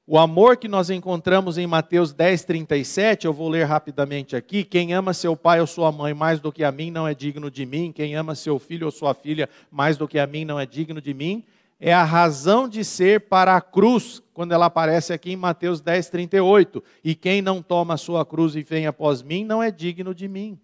[0.07, 4.65] O amor que nós encontramos em Mateus 10, 37, eu vou ler rapidamente aqui.
[4.65, 7.51] Quem ama seu pai ou sua mãe mais do que a mim não é digno
[7.51, 7.91] de mim.
[7.91, 11.01] Quem ama seu filho ou sua filha mais do que a mim não é digno
[11.01, 11.45] de mim.
[11.79, 16.11] É a razão de ser para a cruz, quando ela aparece aqui em Mateus 10,
[16.11, 16.85] 38.
[17.03, 20.29] E quem não toma a sua cruz e vem após mim não é digno de
[20.29, 20.59] mim.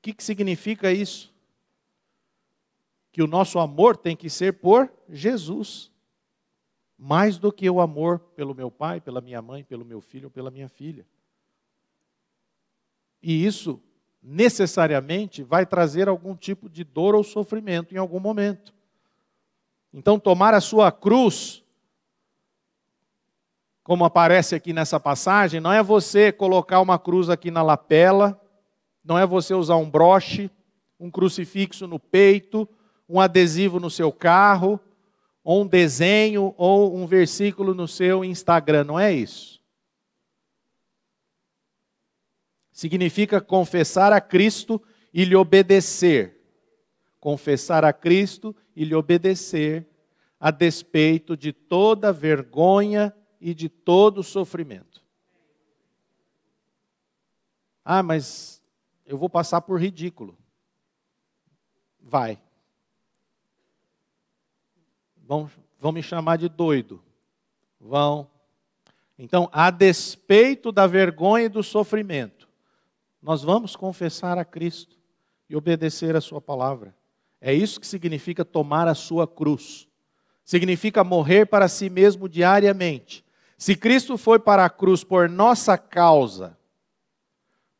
[0.00, 1.32] Que, que significa isso?
[3.12, 5.90] Que o nosso amor tem que ser por Jesus,
[6.98, 10.30] mais do que o amor pelo meu pai, pela minha mãe, pelo meu filho ou
[10.30, 11.06] pela minha filha.
[13.22, 13.80] E isso
[14.22, 18.72] necessariamente vai trazer algum tipo de dor ou sofrimento em algum momento.
[19.92, 21.64] Então, tomar a sua cruz,
[23.82, 28.39] como aparece aqui nessa passagem, não é você colocar uma cruz aqui na lapela
[29.04, 30.50] não é você usar um broche,
[30.98, 32.68] um crucifixo no peito,
[33.08, 34.78] um adesivo no seu carro,
[35.42, 38.84] ou um desenho, ou um versículo no seu Instagram.
[38.84, 39.60] Não é isso.
[42.70, 44.80] Significa confessar a Cristo
[45.12, 46.40] e lhe obedecer.
[47.18, 49.86] Confessar a Cristo e lhe obedecer,
[50.38, 55.02] a despeito de toda vergonha e de todo sofrimento.
[57.84, 58.59] Ah, mas
[59.10, 60.38] eu vou passar por ridículo.
[62.00, 62.40] Vai.
[65.16, 67.02] Vão, vão me chamar de doido.
[67.80, 68.30] Vão.
[69.18, 72.48] Então, a despeito da vergonha e do sofrimento,
[73.20, 74.96] nós vamos confessar a Cristo
[75.48, 76.94] e obedecer a Sua palavra.
[77.40, 79.88] É isso que significa tomar a sua cruz.
[80.44, 83.24] Significa morrer para si mesmo diariamente.
[83.58, 86.56] Se Cristo foi para a cruz por nossa causa,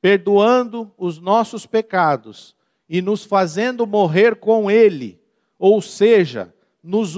[0.01, 2.57] perdoando os nossos pecados
[2.89, 5.21] e nos fazendo morrer com Ele,
[5.59, 7.15] ou seja, nos,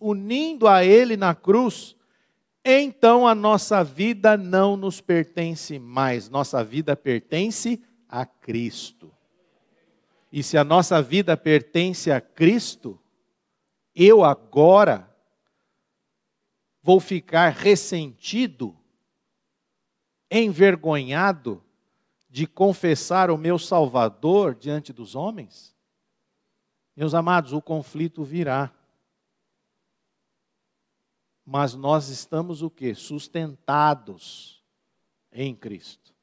[0.00, 1.96] unindo a Ele na cruz,
[2.64, 9.12] então a nossa vida não nos pertence mais, nossa vida pertence a Cristo.
[10.30, 12.98] E se a nossa vida pertence a Cristo,
[13.94, 15.10] eu agora
[16.82, 18.76] vou ficar ressentido,
[20.30, 21.62] envergonhado,
[22.32, 25.76] de confessar o meu Salvador diante dos homens?
[26.96, 28.72] Meus amados, o conflito virá.
[31.44, 32.94] Mas nós estamos o que?
[32.94, 34.64] Sustentados
[35.30, 36.14] em Cristo.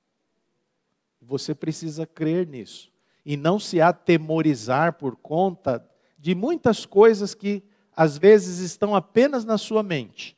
[1.22, 2.92] Você precisa crer nisso
[3.24, 5.88] e não se atemorizar por conta
[6.18, 7.64] de muitas coisas que
[7.96, 10.36] às vezes estão apenas na sua mente.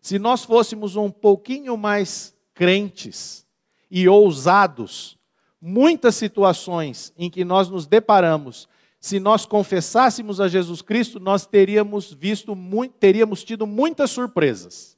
[0.00, 3.49] Se nós fôssemos um pouquinho mais crentes,
[3.90, 5.18] e ousados.
[5.60, 8.68] Muitas situações em que nós nos deparamos,
[8.98, 12.56] se nós confessássemos a Jesus Cristo, nós teríamos visto
[12.98, 14.96] teríamos tido muitas surpresas.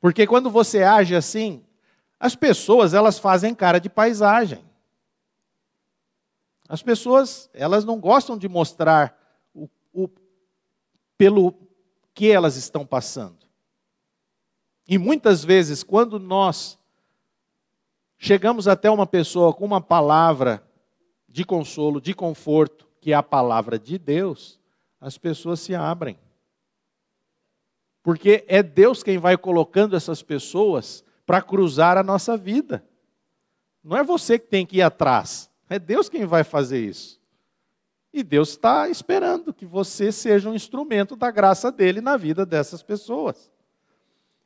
[0.00, 1.62] Porque quando você age assim,
[2.18, 4.64] As pessoas, elas fazem cara de paisagem.
[6.68, 9.16] As pessoas, elas não gostam de mostrar
[9.54, 10.08] o, o,
[11.16, 11.54] pelo
[12.14, 13.46] que elas estão passando.
[14.88, 16.78] E muitas vezes, quando nós
[18.18, 20.62] chegamos até uma pessoa com uma palavra
[21.28, 24.58] de consolo, de conforto, que é a palavra de Deus,
[25.00, 26.18] as pessoas se abrem.
[28.02, 32.84] Porque é Deus quem vai colocando essas pessoas para cruzar a nossa vida.
[33.82, 37.20] Não é você que tem que ir atrás, é Deus quem vai fazer isso.
[38.12, 42.82] E Deus está esperando que você seja um instrumento da graça dele na vida dessas
[42.82, 43.50] pessoas.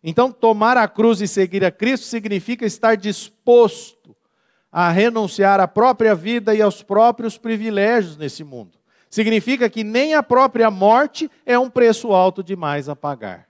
[0.02, 4.16] Então, tomar a cruz e seguir a Cristo significa estar disposto
[4.72, 8.78] a renunciar à própria vida e aos próprios privilégios nesse mundo.
[9.10, 13.48] Significa que nem a própria morte é um preço alto demais a pagar.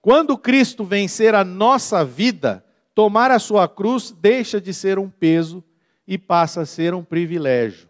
[0.00, 2.64] Quando Cristo vencer a nossa vida,
[2.94, 5.62] tomar a sua cruz deixa de ser um peso
[6.06, 7.88] e passa a ser um privilégio.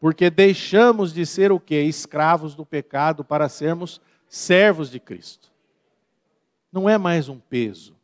[0.00, 1.80] Porque deixamos de ser o que?
[1.80, 5.52] Escravos do pecado para sermos servos de Cristo.
[6.72, 7.94] Não é mais um peso.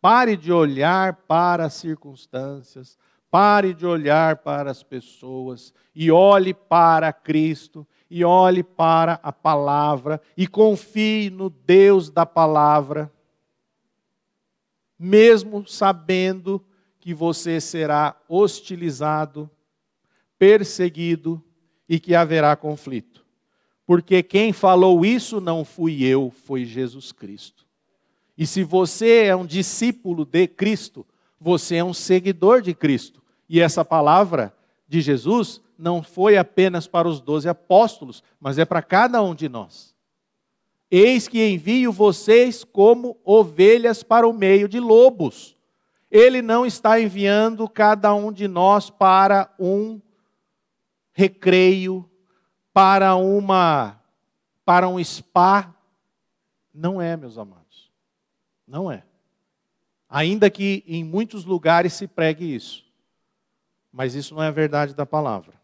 [0.00, 2.98] Pare de olhar para as circunstâncias,
[3.30, 10.20] pare de olhar para as pessoas e olhe para Cristo e olhe para a palavra
[10.36, 13.12] e confie no Deus da palavra,
[14.98, 16.64] mesmo sabendo
[17.00, 19.50] que você será hostilizado,
[20.38, 21.42] perseguido
[21.88, 23.23] e que haverá conflito.
[23.86, 27.66] Porque quem falou isso não fui eu, foi Jesus Cristo.
[28.36, 31.06] E se você é um discípulo de Cristo,
[31.40, 33.22] você é um seguidor de Cristo.
[33.48, 34.54] E essa palavra
[34.88, 39.48] de Jesus não foi apenas para os doze apóstolos, mas é para cada um de
[39.48, 39.94] nós.
[40.90, 45.56] Eis que envio vocês como ovelhas para o meio de lobos.
[46.10, 50.00] Ele não está enviando cada um de nós para um
[51.12, 52.08] recreio,
[52.74, 54.00] para uma
[54.64, 55.72] para um spa.
[56.74, 57.90] Não é, meus amados.
[58.66, 59.04] Não é.
[60.08, 62.84] Ainda que em muitos lugares se pregue isso.
[63.92, 65.54] Mas isso não é a verdade da palavra.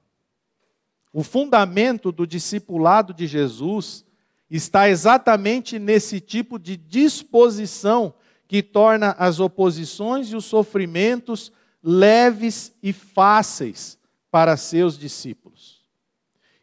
[1.12, 4.04] O fundamento do discipulado de Jesus
[4.48, 8.14] está exatamente nesse tipo de disposição
[8.46, 11.50] que torna as oposições e os sofrimentos
[11.82, 13.98] leves e fáceis
[14.30, 15.79] para seus discípulos.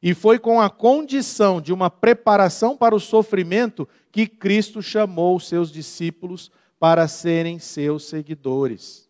[0.02, 5.48] E foi com a condição de uma preparação para o sofrimento que Cristo chamou os
[5.48, 9.10] seus discípulos para serem seus seguidores.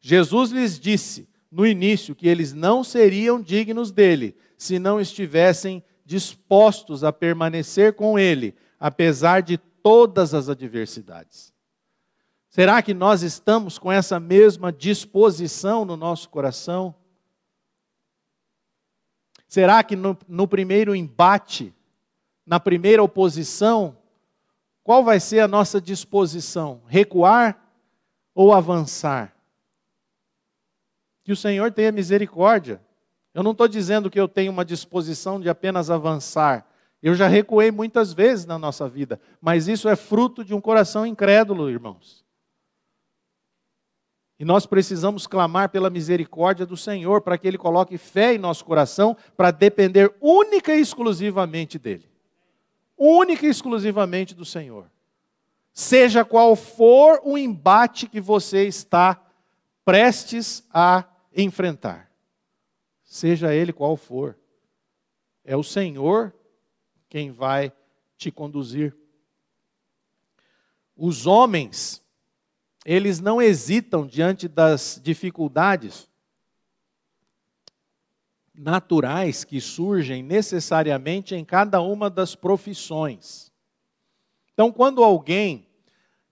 [0.00, 7.02] Jesus lhes disse: no início que eles não seriam dignos dele se não estivessem dispostos
[7.02, 11.52] a permanecer com ele, apesar de todas as adversidades.
[12.48, 16.94] Será que nós estamos com essa mesma disposição no nosso coração?
[19.46, 21.74] Será que no, no primeiro embate,
[22.44, 23.96] na primeira oposição,
[24.82, 26.82] qual vai ser a nossa disposição?
[26.86, 27.58] Recuar
[28.34, 29.34] ou avançar?
[31.24, 32.80] Que o Senhor tenha misericórdia.
[33.32, 36.66] Eu não estou dizendo que eu tenho uma disposição de apenas avançar.
[37.02, 41.06] Eu já recuei muitas vezes na nossa vida, mas isso é fruto de um coração
[41.06, 42.25] incrédulo, irmãos.
[44.38, 48.64] E nós precisamos clamar pela misericórdia do Senhor para que Ele coloque fé em nosso
[48.64, 52.08] coração para depender única e exclusivamente dEle.
[52.98, 54.90] Única e exclusivamente do Senhor.
[55.72, 59.22] Seja qual for o embate que você está
[59.84, 62.10] prestes a enfrentar,
[63.04, 64.36] seja ele qual for.
[65.44, 66.34] É o Senhor
[67.08, 67.72] quem vai
[68.16, 68.96] te conduzir.
[70.96, 72.02] Os homens,
[72.86, 76.08] eles não hesitam diante das dificuldades
[78.54, 83.50] naturais que surgem necessariamente em cada uma das profissões.
[84.54, 85.66] Então, quando alguém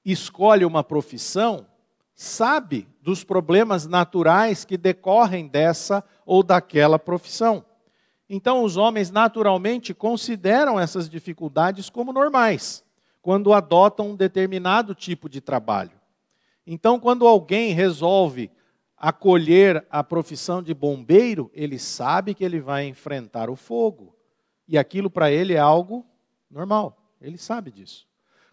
[0.05, 1.67] escolhe uma profissão,
[2.15, 7.65] sabe dos problemas naturais que decorrem dessa ou daquela profissão.
[8.31, 12.85] Então, os homens naturalmente consideram essas dificuldades como normais,
[13.21, 16.04] quando adotam um determinado tipo de trabalho.
[16.67, 18.51] Então, quando alguém resolve
[18.97, 24.17] acolher a profissão de bombeiro, ele sabe que ele vai enfrentar o fogo.
[24.67, 26.07] E aquilo para ele é algo
[26.51, 28.07] normal, ele sabe disso.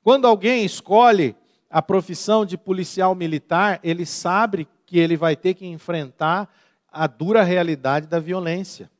[0.03, 1.35] Quando alguém escolhe
[1.69, 6.53] a profissão de policial militar, ele sabe que ele vai ter que enfrentar
[6.91, 8.91] a dura realidade da violência.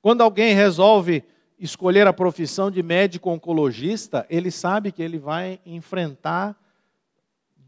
[0.00, 1.24] Quando alguém resolve
[1.58, 6.56] escolher a profissão de médico oncologista, ele sabe que ele vai enfrentar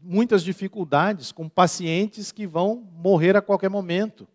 [0.01, 4.27] muitas dificuldades com pacientes que vão morrer a qualquer momento.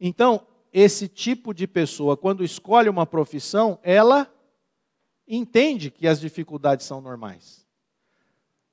[0.00, 4.32] Então, esse tipo de pessoa, quando escolhe uma profissão, ela
[5.28, 7.66] entende que as dificuldades são normais.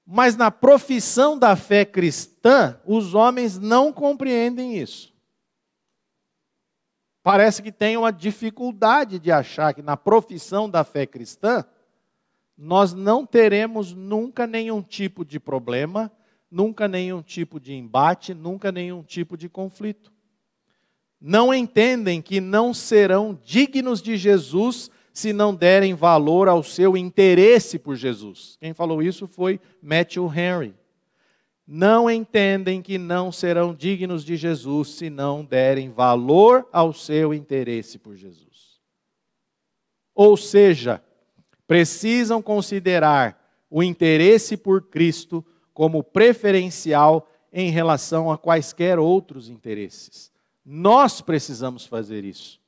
[0.05, 5.14] Mas na profissão da fé cristã, os homens não compreendem isso.
[7.22, 11.64] Parece que tem uma dificuldade de achar que na profissão da fé cristã,
[12.62, 16.12] nós não teremos nunca nenhum tipo de problema,
[16.51, 20.12] nunca nenhum tipo de embate, nunca nenhum tipo de conflito.
[21.22, 27.80] Não entendem que não serão dignos de Jesus se não derem valor ao seu interesse
[27.80, 28.57] por Jesus.
[28.60, 30.76] Quem falou isso foi Matthew Henry.
[31.66, 37.97] Não entendem que não serão dignos de Jesus se não derem valor ao seu interesse
[37.97, 38.82] por Jesus.
[40.14, 41.01] Ou seja,
[41.70, 43.39] precisam considerar
[43.70, 50.32] o interesse por Cristo como preferencial em relação a quaisquer outros interesses.
[50.65, 52.59] Nós precisamos fazer isso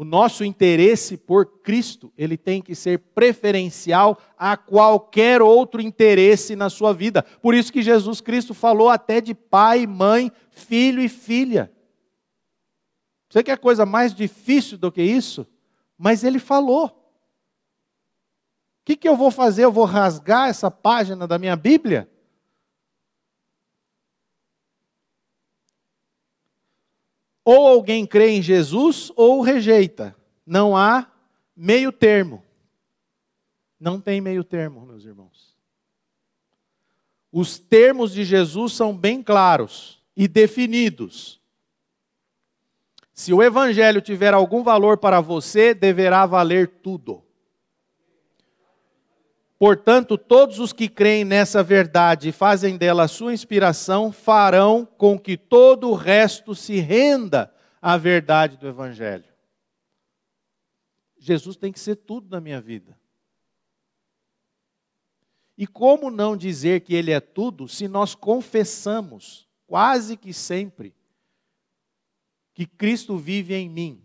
[0.00, 6.70] o nosso interesse por Cristo, ele tem que ser preferencial a qualquer outro interesse na
[6.70, 7.22] sua vida.
[7.22, 11.70] Por isso que Jesus Cristo falou até de pai, mãe, filho e filha.
[13.28, 15.46] Você quer coisa mais difícil do que isso?
[15.98, 16.99] Mas ele falou.
[18.90, 19.62] Que, que eu vou fazer?
[19.62, 22.10] Eu vou rasgar essa página da minha Bíblia?
[27.44, 30.16] Ou alguém crê em Jesus ou rejeita.
[30.44, 31.08] Não há
[31.54, 32.42] meio termo.
[33.78, 35.56] Não tem meio termo, meus irmãos.
[37.30, 41.40] Os termos de Jesus são bem claros e definidos.
[43.14, 47.29] Se o evangelho tiver algum valor para você, deverá valer tudo.
[49.60, 55.36] Portanto, todos os que creem nessa verdade e fazem dela sua inspiração farão com que
[55.36, 59.30] todo o resto se renda à verdade do Evangelho.
[61.18, 62.98] Jesus tem que ser tudo na minha vida.
[65.58, 70.96] E como não dizer que Ele é tudo se nós confessamos, quase que sempre,
[72.54, 74.02] que Cristo vive em mim?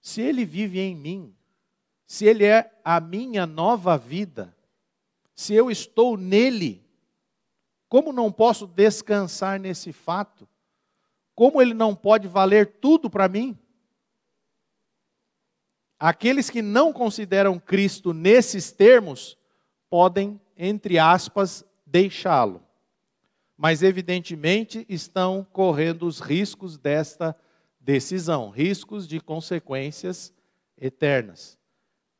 [0.00, 1.35] Se Ele vive em mim,
[2.06, 4.54] se Ele é a minha nova vida,
[5.34, 6.86] se eu estou nele,
[7.88, 10.48] como não posso descansar nesse fato?
[11.34, 13.56] Como ele não pode valer tudo para mim?
[15.98, 19.36] Aqueles que não consideram Cristo nesses termos
[19.88, 22.62] podem, entre aspas, deixá-lo.
[23.56, 27.36] Mas, evidentemente, estão correndo os riscos desta
[27.80, 30.34] decisão riscos de consequências
[30.76, 31.55] eternas.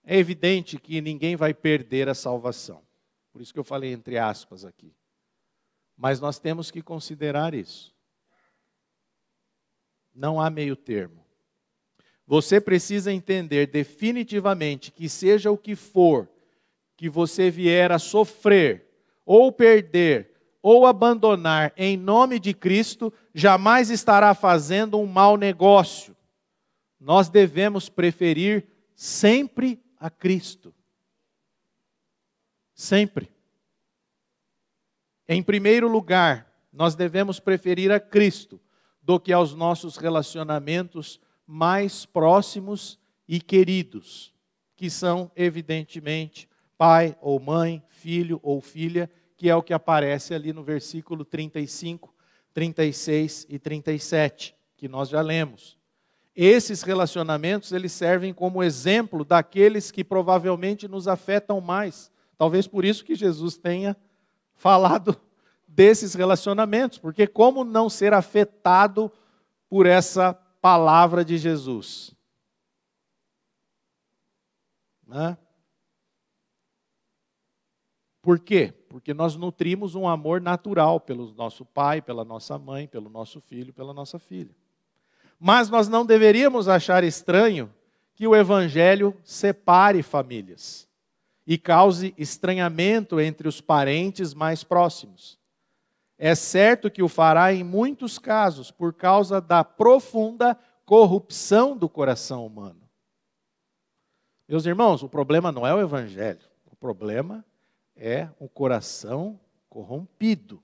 [0.06, 2.80] É evidente que ninguém vai perder a salvação.
[3.32, 4.94] Por isso que eu falei entre aspas aqui.
[5.96, 7.92] Mas nós temos que considerar isso.
[10.14, 11.26] Não há meio termo.
[12.24, 16.28] Você precisa entender definitivamente que, seja o que for
[16.96, 18.86] que você vier a sofrer,
[19.24, 20.30] ou perder,
[20.62, 26.16] ou abandonar em nome de Cristo, jamais estará fazendo um mau negócio.
[26.98, 30.74] Nós devemos preferir sempre a Cristo.
[32.74, 33.30] Sempre.
[35.28, 38.60] Em primeiro lugar, nós devemos preferir a Cristo
[39.02, 44.34] do que aos nossos relacionamentos mais próximos e queridos,
[44.76, 50.52] que são, evidentemente, pai ou mãe, filho ou filha, que é o que aparece ali
[50.52, 52.14] no versículo 35,
[52.52, 55.75] 36 e 37, que nós já lemos.
[56.36, 62.12] Esses relacionamentos, eles servem como exemplo daqueles que provavelmente nos afetam mais.
[62.36, 63.96] Talvez por isso que Jesus tenha
[64.54, 65.18] falado
[65.66, 69.10] desses relacionamentos, porque como não ser afetado
[69.66, 72.14] por essa palavra de Jesus?
[75.06, 75.38] Né?
[78.20, 78.74] Por quê?
[78.90, 83.72] Porque nós nutrimos um amor natural pelo nosso pai, pela nossa mãe, pelo nosso filho,
[83.72, 84.54] pela nossa filha.
[85.38, 87.72] Mas nós não deveríamos achar estranho
[88.14, 90.88] que o Evangelho separe famílias
[91.46, 95.38] e cause estranhamento entre os parentes mais próximos.
[96.18, 102.46] É certo que o fará em muitos casos por causa da profunda corrupção do coração
[102.46, 102.80] humano.
[104.48, 107.44] Meus irmãos, o problema não é o Evangelho, o problema
[107.94, 110.62] é o coração corrompido.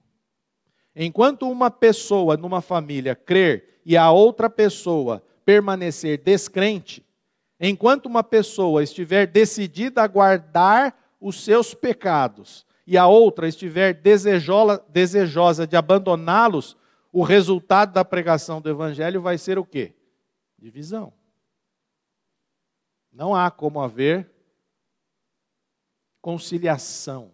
[0.96, 7.04] Enquanto uma pessoa numa família crer e a outra pessoa permanecer descrente,
[7.58, 15.66] enquanto uma pessoa estiver decidida a guardar os seus pecados e a outra estiver desejosa
[15.66, 16.76] de abandoná-los,
[17.12, 19.94] o resultado da pregação do evangelho vai ser o quê?
[20.58, 21.12] Divisão.
[23.12, 24.30] Não há como haver
[26.20, 27.32] conciliação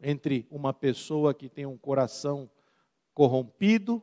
[0.00, 2.50] entre uma pessoa que tem um coração
[3.14, 4.02] corrompido,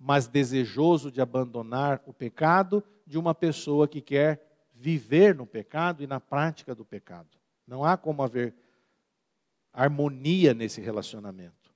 [0.00, 4.42] mas desejoso de abandonar o pecado, de uma pessoa que quer
[4.72, 7.28] viver no pecado e na prática do pecado.
[7.66, 8.54] Não há como haver
[9.74, 11.70] harmonia nesse relacionamento.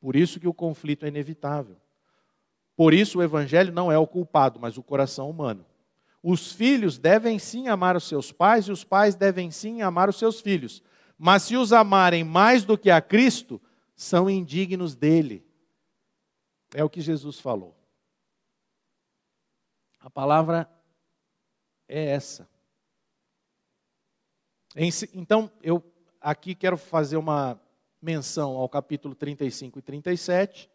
[0.00, 1.76] Por isso que o conflito é inevitável.
[2.76, 5.64] Por isso o evangelho não é o culpado, mas o coração humano.
[6.22, 10.16] Os filhos devem sim amar os seus pais e os pais devem sim amar os
[10.16, 10.82] seus filhos.
[11.16, 13.60] Mas se os amarem mais do que a Cristo,
[13.94, 15.44] são indignos dele.
[16.74, 17.76] É o que Jesus falou.
[20.00, 20.70] A palavra
[21.88, 22.48] é essa.
[25.12, 25.82] Então, eu
[26.20, 27.60] aqui quero fazer uma
[28.00, 30.70] menção ao capítulo 35 e 37.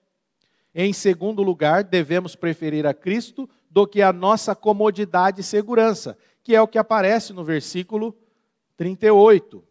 [0.74, 6.54] Em segundo lugar, devemos preferir a Cristo do que a nossa comodidade e segurança, que
[6.54, 8.16] é o que aparece no versículo
[8.76, 9.64] 38.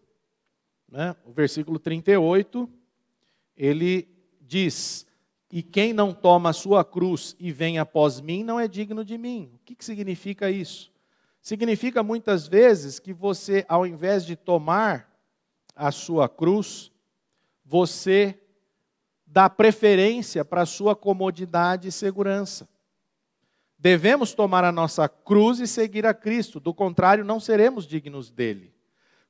[0.88, 1.14] Né?
[1.24, 2.68] O versículo 38,
[3.56, 4.08] ele
[4.40, 5.06] diz:
[5.54, 9.16] E quem não toma a sua cruz e vem após mim não é digno de
[9.16, 9.52] mim.
[9.54, 10.90] O que, que significa isso?
[11.40, 15.08] Significa muitas vezes que você, ao invés de tomar
[15.76, 16.90] a sua cruz,
[17.64, 18.36] você
[19.24, 22.68] dá preferência para a sua comodidade e segurança.
[23.78, 28.74] Devemos tomar a nossa cruz e seguir a Cristo, do contrário, não seremos dignos dele.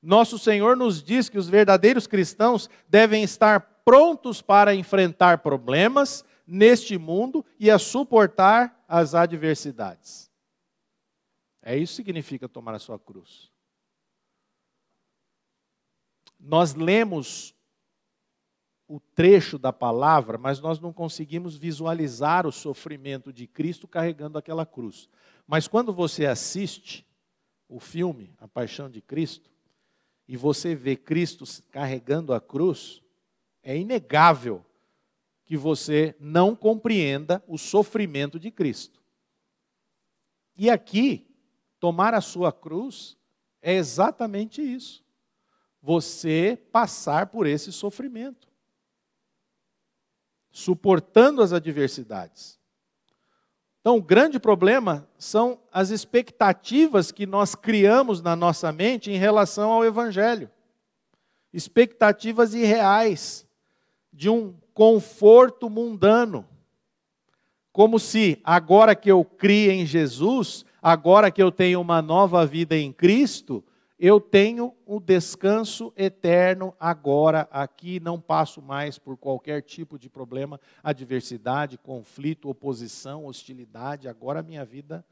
[0.00, 6.98] Nosso Senhor nos diz que os verdadeiros cristãos devem estar prontos para enfrentar problemas neste
[6.98, 10.30] mundo e a suportar as adversidades.
[11.62, 13.50] É isso que significa tomar a sua cruz.
[16.38, 17.54] Nós lemos
[18.86, 24.66] o trecho da palavra, mas nós não conseguimos visualizar o sofrimento de Cristo carregando aquela
[24.66, 25.08] cruz.
[25.46, 27.06] Mas quando você assiste
[27.68, 29.50] o filme A Paixão de Cristo
[30.28, 33.02] e você vê Cristo carregando a cruz,
[33.64, 34.64] é inegável
[35.44, 39.02] que você não compreenda o sofrimento de Cristo.
[40.56, 41.26] E aqui,
[41.80, 43.16] tomar a sua cruz
[43.60, 45.04] é exatamente isso.
[45.82, 48.54] Você passar por esse sofrimento
[50.54, 52.60] suportando as adversidades.
[53.80, 59.72] Então, o grande problema são as expectativas que nós criamos na nossa mente em relação
[59.72, 60.48] ao Evangelho.
[61.52, 63.44] Expectativas irreais,
[64.14, 66.46] de um conforto mundano.
[67.72, 72.76] Como se, agora que eu criei em Jesus, agora que eu tenho uma nova vida
[72.76, 73.64] em Cristo,
[73.98, 80.60] eu tenho o descanso eterno agora, aqui, não passo mais por qualquer tipo de problema,
[80.82, 84.06] adversidade, conflito, oposição, hostilidade.
[84.06, 85.04] Agora a minha vida,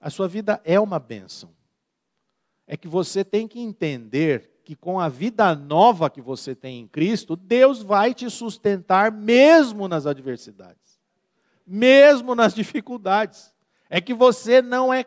[0.00, 1.50] a sua vida é uma bênção.
[2.66, 6.88] É que você tem que entender que com a vida nova que você tem em
[6.88, 11.00] Cristo, Deus vai te sustentar mesmo nas adversidades,
[11.64, 13.54] mesmo nas dificuldades.
[13.88, 15.04] É que você não é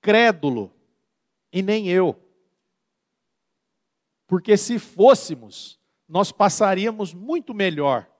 [0.00, 0.74] crédulo
[1.52, 2.20] e nem eu.
[4.26, 8.10] Porque se fôssemos, nós passaríamos muito melhor.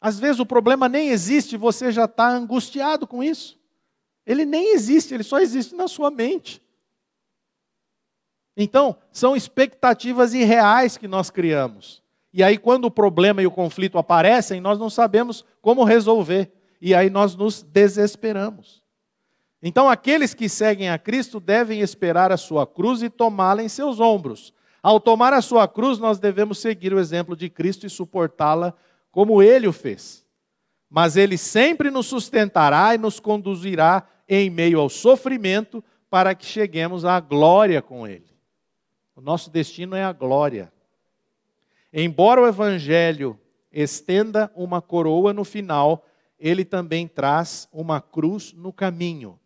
[0.00, 3.56] Às vezes o problema nem existe, você já está angustiado com isso.
[4.26, 6.60] Ele nem existe, ele só existe na sua mente.
[8.60, 12.02] Então, são expectativas irreais que nós criamos.
[12.32, 16.50] E aí, quando o problema e o conflito aparecem, nós não sabemos como resolver.
[16.82, 18.82] E aí nós nos desesperamos.
[19.62, 24.00] Então, aqueles que seguem a Cristo devem esperar a sua cruz e tomá-la em seus
[24.00, 24.52] ombros.
[24.82, 28.74] Ao tomar a sua cruz, nós devemos seguir o exemplo de Cristo e suportá-la
[29.12, 30.26] como ele o fez.
[30.90, 37.04] Mas ele sempre nos sustentará e nos conduzirá em meio ao sofrimento para que cheguemos
[37.04, 38.37] à glória com ele.
[39.18, 40.72] O nosso destino é a glória.
[41.92, 43.36] Embora o evangelho
[43.72, 46.06] estenda uma coroa no final,
[46.38, 49.36] ele também traz uma cruz no caminho.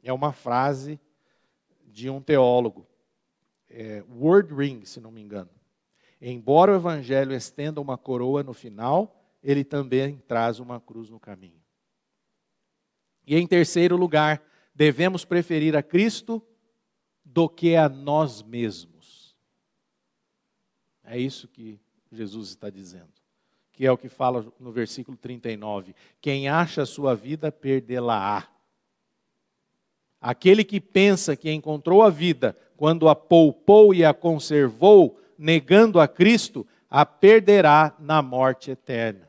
[0.00, 1.00] É uma frase
[1.84, 2.86] de um teólogo,
[3.68, 5.50] é, Word Ring, se não me engano.
[6.20, 9.12] Embora o evangelho estenda uma coroa no final,
[9.42, 11.60] ele também traz uma cruz no caminho.
[13.26, 14.40] E em terceiro lugar,
[14.72, 16.40] devemos preferir a Cristo
[17.36, 19.36] do que a nós mesmos.
[21.04, 21.78] É isso que
[22.10, 23.10] Jesus está dizendo.
[23.74, 25.94] que é o que fala no versículo 39.
[26.18, 28.48] Quem acha a sua vida, perdê-la-á.
[30.18, 36.08] Aquele que pensa que encontrou a vida quando a poupou e a conservou, negando a
[36.08, 39.28] Cristo, a perderá na morte eterna.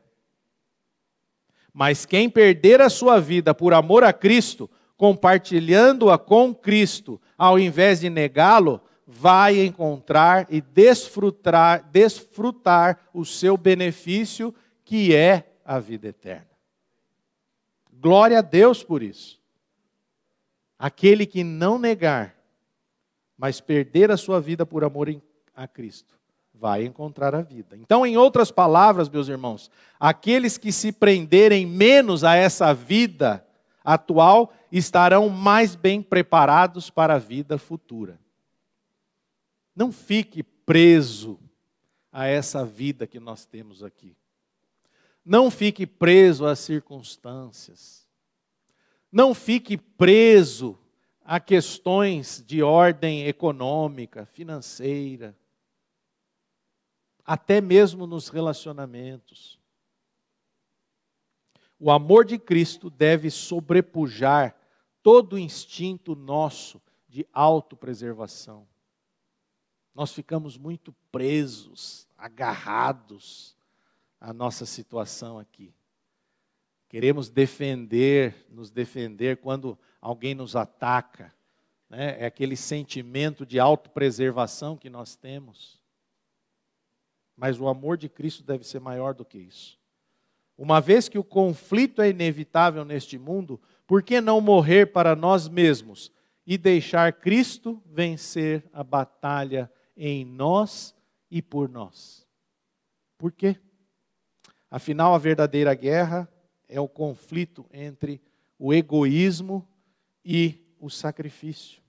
[1.74, 8.00] Mas quem perder a sua vida por amor a Cristo, compartilhando-a com Cristo, ao invés
[8.00, 16.48] de negá-lo, vai encontrar e desfrutar, desfrutar o seu benefício, que é a vida eterna.
[17.94, 19.40] Glória a Deus por isso.
[20.78, 22.36] Aquele que não negar,
[23.38, 25.10] mas perder a sua vida por amor
[25.56, 26.18] a Cristo,
[26.54, 27.78] vai encontrar a vida.
[27.78, 33.46] Então, em outras palavras, meus irmãos, aqueles que se prenderem menos a essa vida
[33.84, 38.20] atual estarão mais bem preparados para a vida futura.
[39.76, 41.40] Não fique preso
[42.12, 44.16] a essa vida que nós temos aqui.
[45.24, 48.08] Não fique preso às circunstâncias.
[49.12, 50.78] Não fique preso
[51.24, 55.38] a questões de ordem econômica, financeira,
[57.26, 59.57] até mesmo nos relacionamentos.
[61.80, 64.56] O amor de Cristo deve sobrepujar
[65.04, 68.68] todo o instinto nosso de autopreservação
[69.98, 73.58] nós ficamos muito presos, agarrados
[74.22, 75.74] à nossa situação aqui.
[76.88, 81.34] Queremos defender, nos defender quando alguém nos ataca.
[81.90, 82.16] Né?
[82.22, 85.82] É aquele sentimento de autopreservação que nós temos.
[87.36, 89.77] Mas o amor de Cristo deve ser maior do que isso.
[90.58, 95.48] Uma vez que o conflito é inevitável neste mundo, por que não morrer para nós
[95.48, 96.12] mesmos
[96.46, 100.96] e deixar Cristo vencer a batalha em nós
[101.30, 102.26] e por nós.
[103.18, 103.60] Por quê?
[104.70, 106.30] Afinal, a verdadeira guerra
[106.68, 108.22] é o conflito entre
[108.58, 109.68] o egoísmo
[110.24, 111.82] e o sacrifício.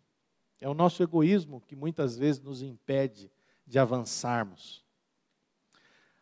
[0.61, 3.31] É o nosso egoísmo que muitas vezes nos impede
[3.67, 4.85] de avançarmos.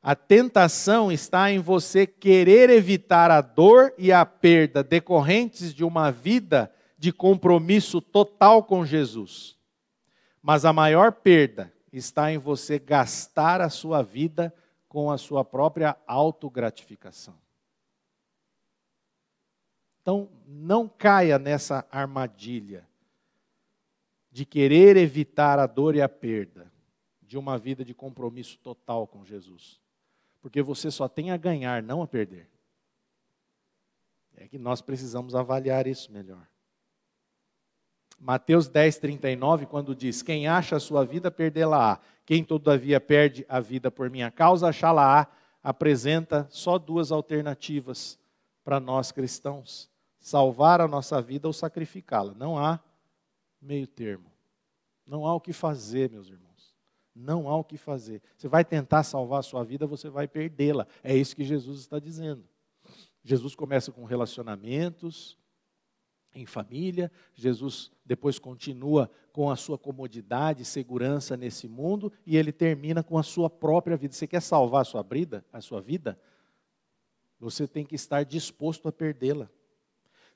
[0.06, 6.12] A tentação está em você querer evitar a dor e a perda decorrentes de uma
[6.12, 9.58] vida de compromisso total com Jesus.
[10.40, 14.54] Mas a maior perda está em você gastar a sua vida
[14.88, 17.36] com a sua própria autogratificação.
[20.02, 22.88] Então, não caia nessa armadilha
[24.30, 26.72] de querer evitar a dor e a perda
[27.20, 29.84] de uma vida de compromisso total com Jesus.
[30.46, 32.48] Porque você só tem a ganhar, não a perder.
[34.36, 36.46] É que nós precisamos avaliar isso melhor.
[38.16, 41.98] Mateus 10, 39, quando diz: Quem acha a sua vida, perdê-la-á.
[42.24, 45.26] Quem, todavia, perde a vida por minha causa, achá-la-á,
[45.64, 48.16] apresenta só duas alternativas
[48.62, 49.90] para nós cristãos:
[50.20, 52.34] salvar a nossa vida ou sacrificá-la.
[52.34, 52.78] Não há
[53.60, 54.30] meio termo.
[55.04, 56.45] Não há o que fazer, meus irmãos.
[57.18, 58.20] Não há o que fazer.
[58.36, 60.86] Você vai tentar salvar a sua vida, você vai perdê-la.
[61.02, 62.44] É isso que Jesus está dizendo.
[63.24, 65.38] Jesus começa com relacionamentos,
[66.34, 67.10] em família.
[67.34, 73.16] Jesus depois continua com a sua comodidade e segurança nesse mundo e ele termina com
[73.16, 74.12] a sua própria vida.
[74.12, 76.20] Você quer salvar a sua vida, a sua vida?
[77.40, 79.48] Você tem que estar disposto a perdê-la.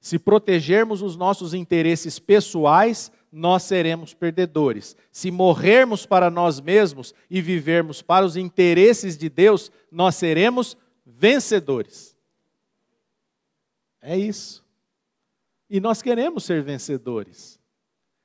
[0.01, 4.97] Se protegermos os nossos interesses pessoais, nós seremos perdedores.
[5.13, 10.77] Se morrermos para nós mesmos e vivermos para os interesses de Deus, nós seremos
[11.07, 12.17] vencedores.
[14.03, 14.65] É isso.
[15.69, 17.61] E nós queremos ser vencedores.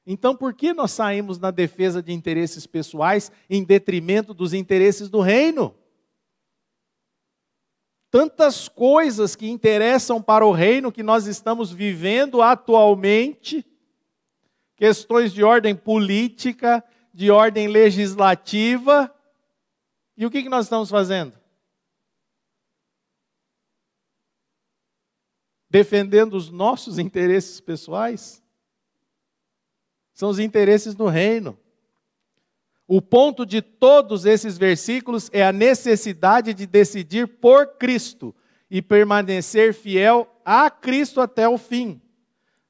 [0.05, 5.19] Então, por que nós saímos na defesa de interesses pessoais em detrimento dos interesses do
[5.19, 5.75] reino?
[8.11, 13.65] Tantas coisas que interessam para o reino que nós estamos vivendo atualmente,
[14.75, 19.13] questões de ordem política, de ordem legislativa,
[20.17, 21.33] e o que nós estamos fazendo?
[25.75, 28.41] defendendo os nossos interesses pessoais?
[30.13, 31.59] São os interesses do reino.
[32.87, 38.33] O ponto de todos esses versículos é a necessidade de decidir por Cristo
[38.71, 42.01] e permanecer fiel a Cristo até o fim.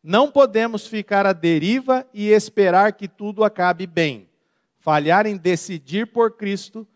[0.08, 4.30] Não podemos ficar à deriva e esperar que tudo acabe bem.
[4.78, 6.88] Falhar em decidir por Cristo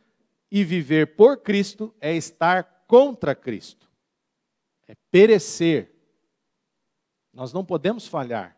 [0.51, 3.89] e viver por Cristo é estar contra Cristo,
[4.87, 5.91] é perecer.
[7.33, 8.55] Nós não podemos falhar.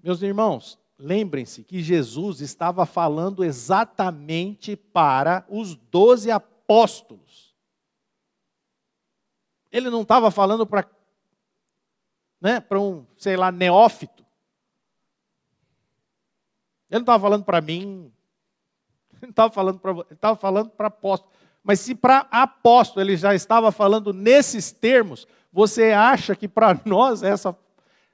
[0.00, 7.56] Meus irmãos, lembrem-se que Jesus estava falando exatamente para os doze apóstolos.
[9.72, 10.84] Ele não estava falando para
[12.40, 14.24] né, para um, sei lá, neófito.
[16.90, 18.12] Ele não estava falando para mim,
[19.20, 21.32] ele estava falando para ele estava falando para apóstolo.
[21.62, 27.22] Mas se para apóstolo ele já estava falando nesses termos, você acha que para nós
[27.22, 27.56] essa,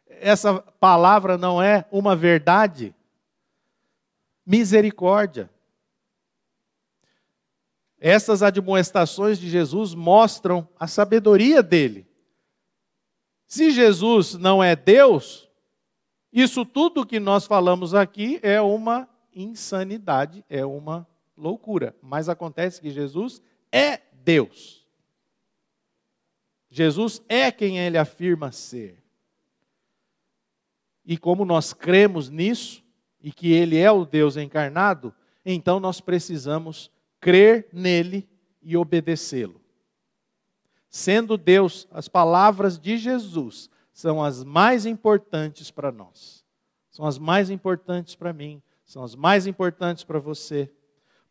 [0.08, 2.94] essa palavra não é uma verdade?
[4.44, 5.50] Misericórdia.
[8.00, 12.06] Essas admoestações de Jesus mostram a sabedoria dele.
[13.54, 15.48] Se Jesus não é Deus,
[16.32, 21.94] isso tudo que nós falamos aqui é uma insanidade, é uma loucura.
[22.02, 23.40] Mas acontece que Jesus
[23.70, 24.84] é Deus.
[26.68, 29.00] Jesus é quem ele afirma ser.
[31.06, 32.82] E como nós cremos nisso,
[33.22, 35.14] e que ele é o Deus encarnado,
[35.46, 36.90] então nós precisamos
[37.20, 38.28] crer nele
[38.60, 39.63] e obedecê-lo.
[40.96, 46.44] Sendo Deus, as palavras de Jesus são as mais importantes para nós.
[46.88, 50.72] São as mais importantes para mim, são as mais importantes para você,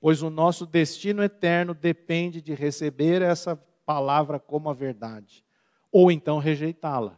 [0.02, 3.56] pois o nosso destino eterno depende de receber essa
[3.86, 5.46] palavra como a verdade,
[5.90, 7.18] ou então rejeitá-la.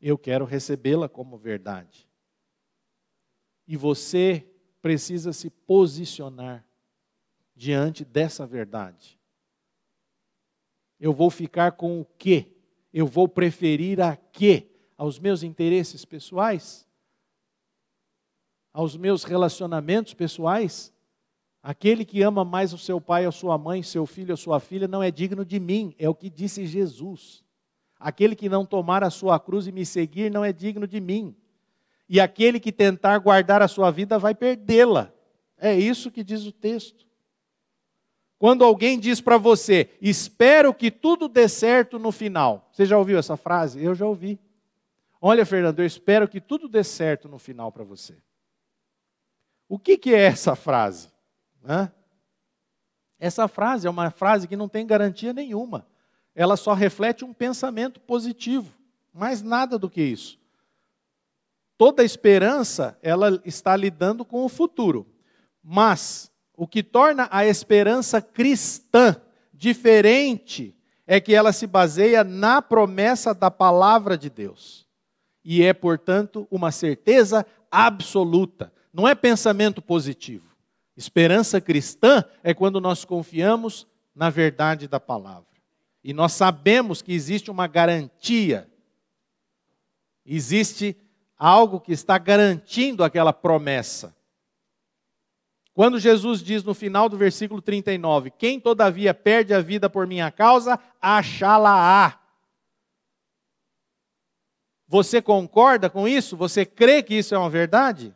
[0.00, 2.08] Eu quero recebê-la como verdade.
[3.66, 4.46] E você
[4.80, 6.64] precisa se posicionar
[7.56, 9.18] diante dessa verdade.
[10.98, 12.52] Eu vou ficar com o quê?
[12.92, 14.68] Eu vou preferir a quê?
[14.96, 16.86] Aos meus interesses pessoais?
[18.72, 20.92] Aos meus relacionamentos pessoais?
[21.62, 24.86] Aquele que ama mais o seu pai, a sua mãe, seu filho, a sua filha,
[24.86, 27.42] não é digno de mim, é o que disse Jesus.
[27.98, 31.34] Aquele que não tomar a sua cruz e me seguir não é digno de mim.
[32.06, 35.10] E aquele que tentar guardar a sua vida vai perdê-la.
[35.56, 37.06] É isso que diz o texto.
[38.38, 42.68] Quando alguém diz para você, espero que tudo dê certo no final.
[42.72, 43.82] Você já ouviu essa frase?
[43.82, 44.38] Eu já ouvi.
[45.20, 48.16] Olha, Fernando, eu espero que tudo dê certo no final para você.
[49.68, 51.08] O que, que é essa frase?
[51.66, 51.90] Hã?
[53.18, 55.86] Essa frase é uma frase que não tem garantia nenhuma.
[56.34, 58.70] Ela só reflete um pensamento positivo,
[59.12, 60.38] mais nada do que isso.
[61.78, 65.06] Toda esperança, ela está lidando com o futuro.
[65.62, 69.16] Mas o que torna a esperança cristã
[69.52, 70.74] diferente
[71.06, 74.86] é que ela se baseia na promessa da palavra de Deus.
[75.44, 78.72] E é, portanto, uma certeza absoluta.
[78.92, 80.54] Não é pensamento positivo.
[80.96, 85.48] Esperança cristã é quando nós confiamos na verdade da palavra.
[86.02, 88.70] E nós sabemos que existe uma garantia.
[90.24, 90.96] Existe
[91.36, 94.13] algo que está garantindo aquela promessa.
[95.74, 100.30] Quando Jesus diz no final do versículo 39: Quem todavia perde a vida por minha
[100.30, 102.20] causa, achá-la-á.
[104.86, 106.36] Você concorda com isso?
[106.36, 108.14] Você crê que isso é uma verdade?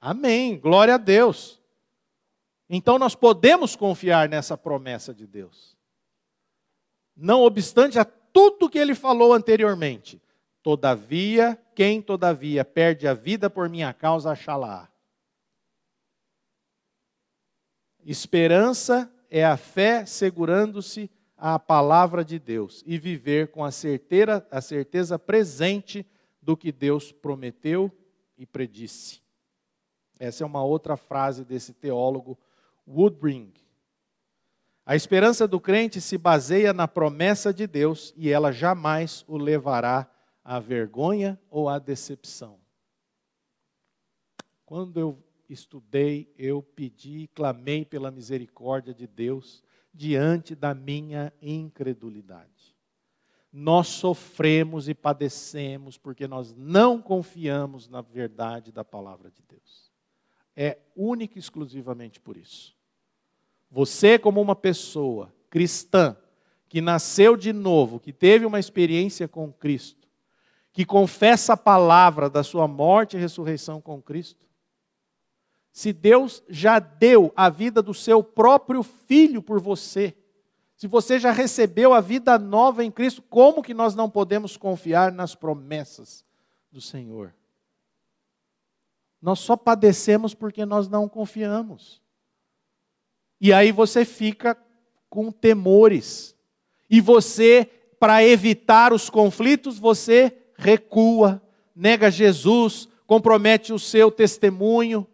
[0.00, 0.58] Amém.
[0.58, 1.60] Glória a Deus.
[2.70, 5.76] Então nós podemos confiar nessa promessa de Deus.
[7.14, 10.22] Não obstante a tudo que ele falou anteriormente.
[10.62, 14.89] Todavia, quem todavia perde a vida por minha causa, achá-la-á.
[18.04, 24.60] Esperança é a fé segurando-se à palavra de Deus e viver com a certeza, a
[24.60, 26.06] certeza presente
[26.40, 27.90] do que Deus prometeu
[28.36, 29.22] e predisse.
[30.18, 32.38] Essa é uma outra frase desse teólogo
[32.86, 33.52] Woodring.
[34.84, 40.10] A esperança do crente se baseia na promessa de Deus e ela jamais o levará
[40.44, 42.58] à vergonha ou à decepção.
[44.66, 45.18] Quando eu
[45.52, 52.76] estudei, eu pedi, clamei pela misericórdia de Deus diante da minha incredulidade.
[53.52, 59.90] Nós sofremos e padecemos porque nós não confiamos na verdade da palavra de Deus.
[60.54, 62.76] É única e exclusivamente por isso.
[63.70, 66.16] Você, como uma pessoa cristã,
[66.68, 70.08] que nasceu de novo, que teve uma experiência com Cristo,
[70.72, 74.46] que confessa a palavra da sua morte e ressurreição com Cristo,
[75.72, 80.14] se Deus já deu a vida do seu próprio filho por você,
[80.76, 85.12] se você já recebeu a vida nova em Cristo, como que nós não podemos confiar
[85.12, 86.24] nas promessas
[86.72, 87.34] do Senhor?
[89.20, 92.00] Nós só padecemos porque nós não confiamos.
[93.38, 94.56] E aí você fica
[95.08, 96.34] com temores.
[96.88, 97.68] E você,
[97.98, 101.42] para evitar os conflitos, você recua,
[101.74, 105.06] nega Jesus, compromete o seu testemunho.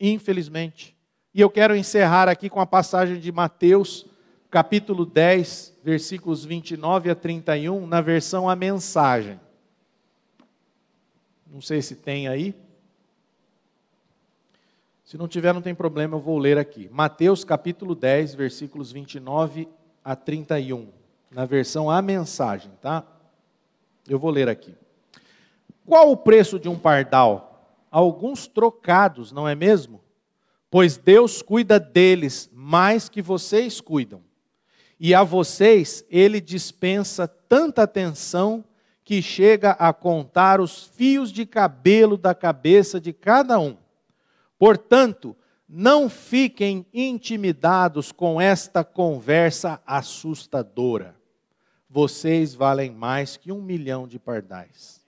[0.00, 0.96] Infelizmente.
[1.34, 4.06] E eu quero encerrar aqui com a passagem de Mateus,
[4.50, 9.40] capítulo 10, versículos 29 a 31, na versão A Mensagem.
[11.46, 12.54] Não sei se tem aí.
[15.04, 16.88] Se não tiver, não tem problema, eu vou ler aqui.
[16.90, 19.68] Mateus capítulo 10, versículos 29
[20.04, 20.88] a 31,
[21.30, 23.04] na versão A Mensagem, tá?
[24.08, 24.74] Eu vou ler aqui.
[25.86, 27.53] Qual o preço de um pardal?
[27.94, 30.02] Alguns trocados, não é mesmo?
[30.68, 34.20] Pois Deus cuida deles mais que vocês cuidam.
[34.98, 38.64] E a vocês ele dispensa tanta atenção
[39.04, 43.76] que chega a contar os fios de cabelo da cabeça de cada um.
[44.58, 45.36] Portanto,
[45.68, 51.14] não fiquem intimidados com esta conversa assustadora.
[51.88, 55.03] Vocês valem mais que um milhão de pardais.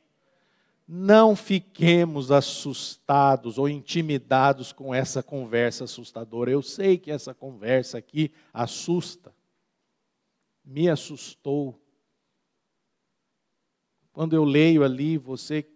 [0.88, 6.50] Não fiquemos assustados ou intimidados com essa conversa assustadora.
[6.50, 9.34] Eu sei que essa conversa aqui assusta.
[10.64, 11.80] Me assustou.
[14.12, 15.66] Quando eu leio ali, você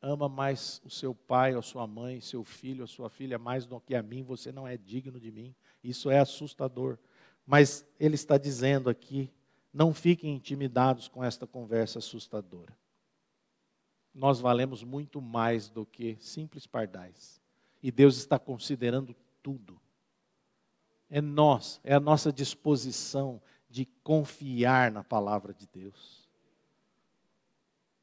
[0.00, 3.78] ama mais o seu pai, a sua mãe, seu filho, a sua filha mais do
[3.80, 5.54] que a mim, você não é digno de mim.
[5.84, 6.98] Isso é assustador.
[7.46, 9.30] Mas ele está dizendo aqui:
[9.72, 12.74] não fiquem intimidados com esta conversa assustadora.
[14.18, 17.40] Nós valemos muito mais do que simples pardais.
[17.82, 19.80] E Deus está considerando tudo.
[21.08, 23.40] É nós, é a nossa disposição
[23.70, 26.28] de confiar na palavra de Deus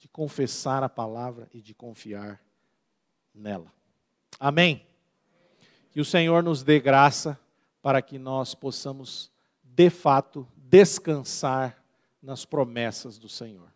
[0.05, 2.39] de confessar a palavra e de confiar
[3.33, 3.73] nela.
[4.39, 4.85] Amém?
[5.89, 7.39] Que o Senhor nos dê graça
[7.81, 9.31] para que nós possamos,
[9.63, 11.83] de fato, descansar
[12.21, 13.67] nas promessas do Senhor.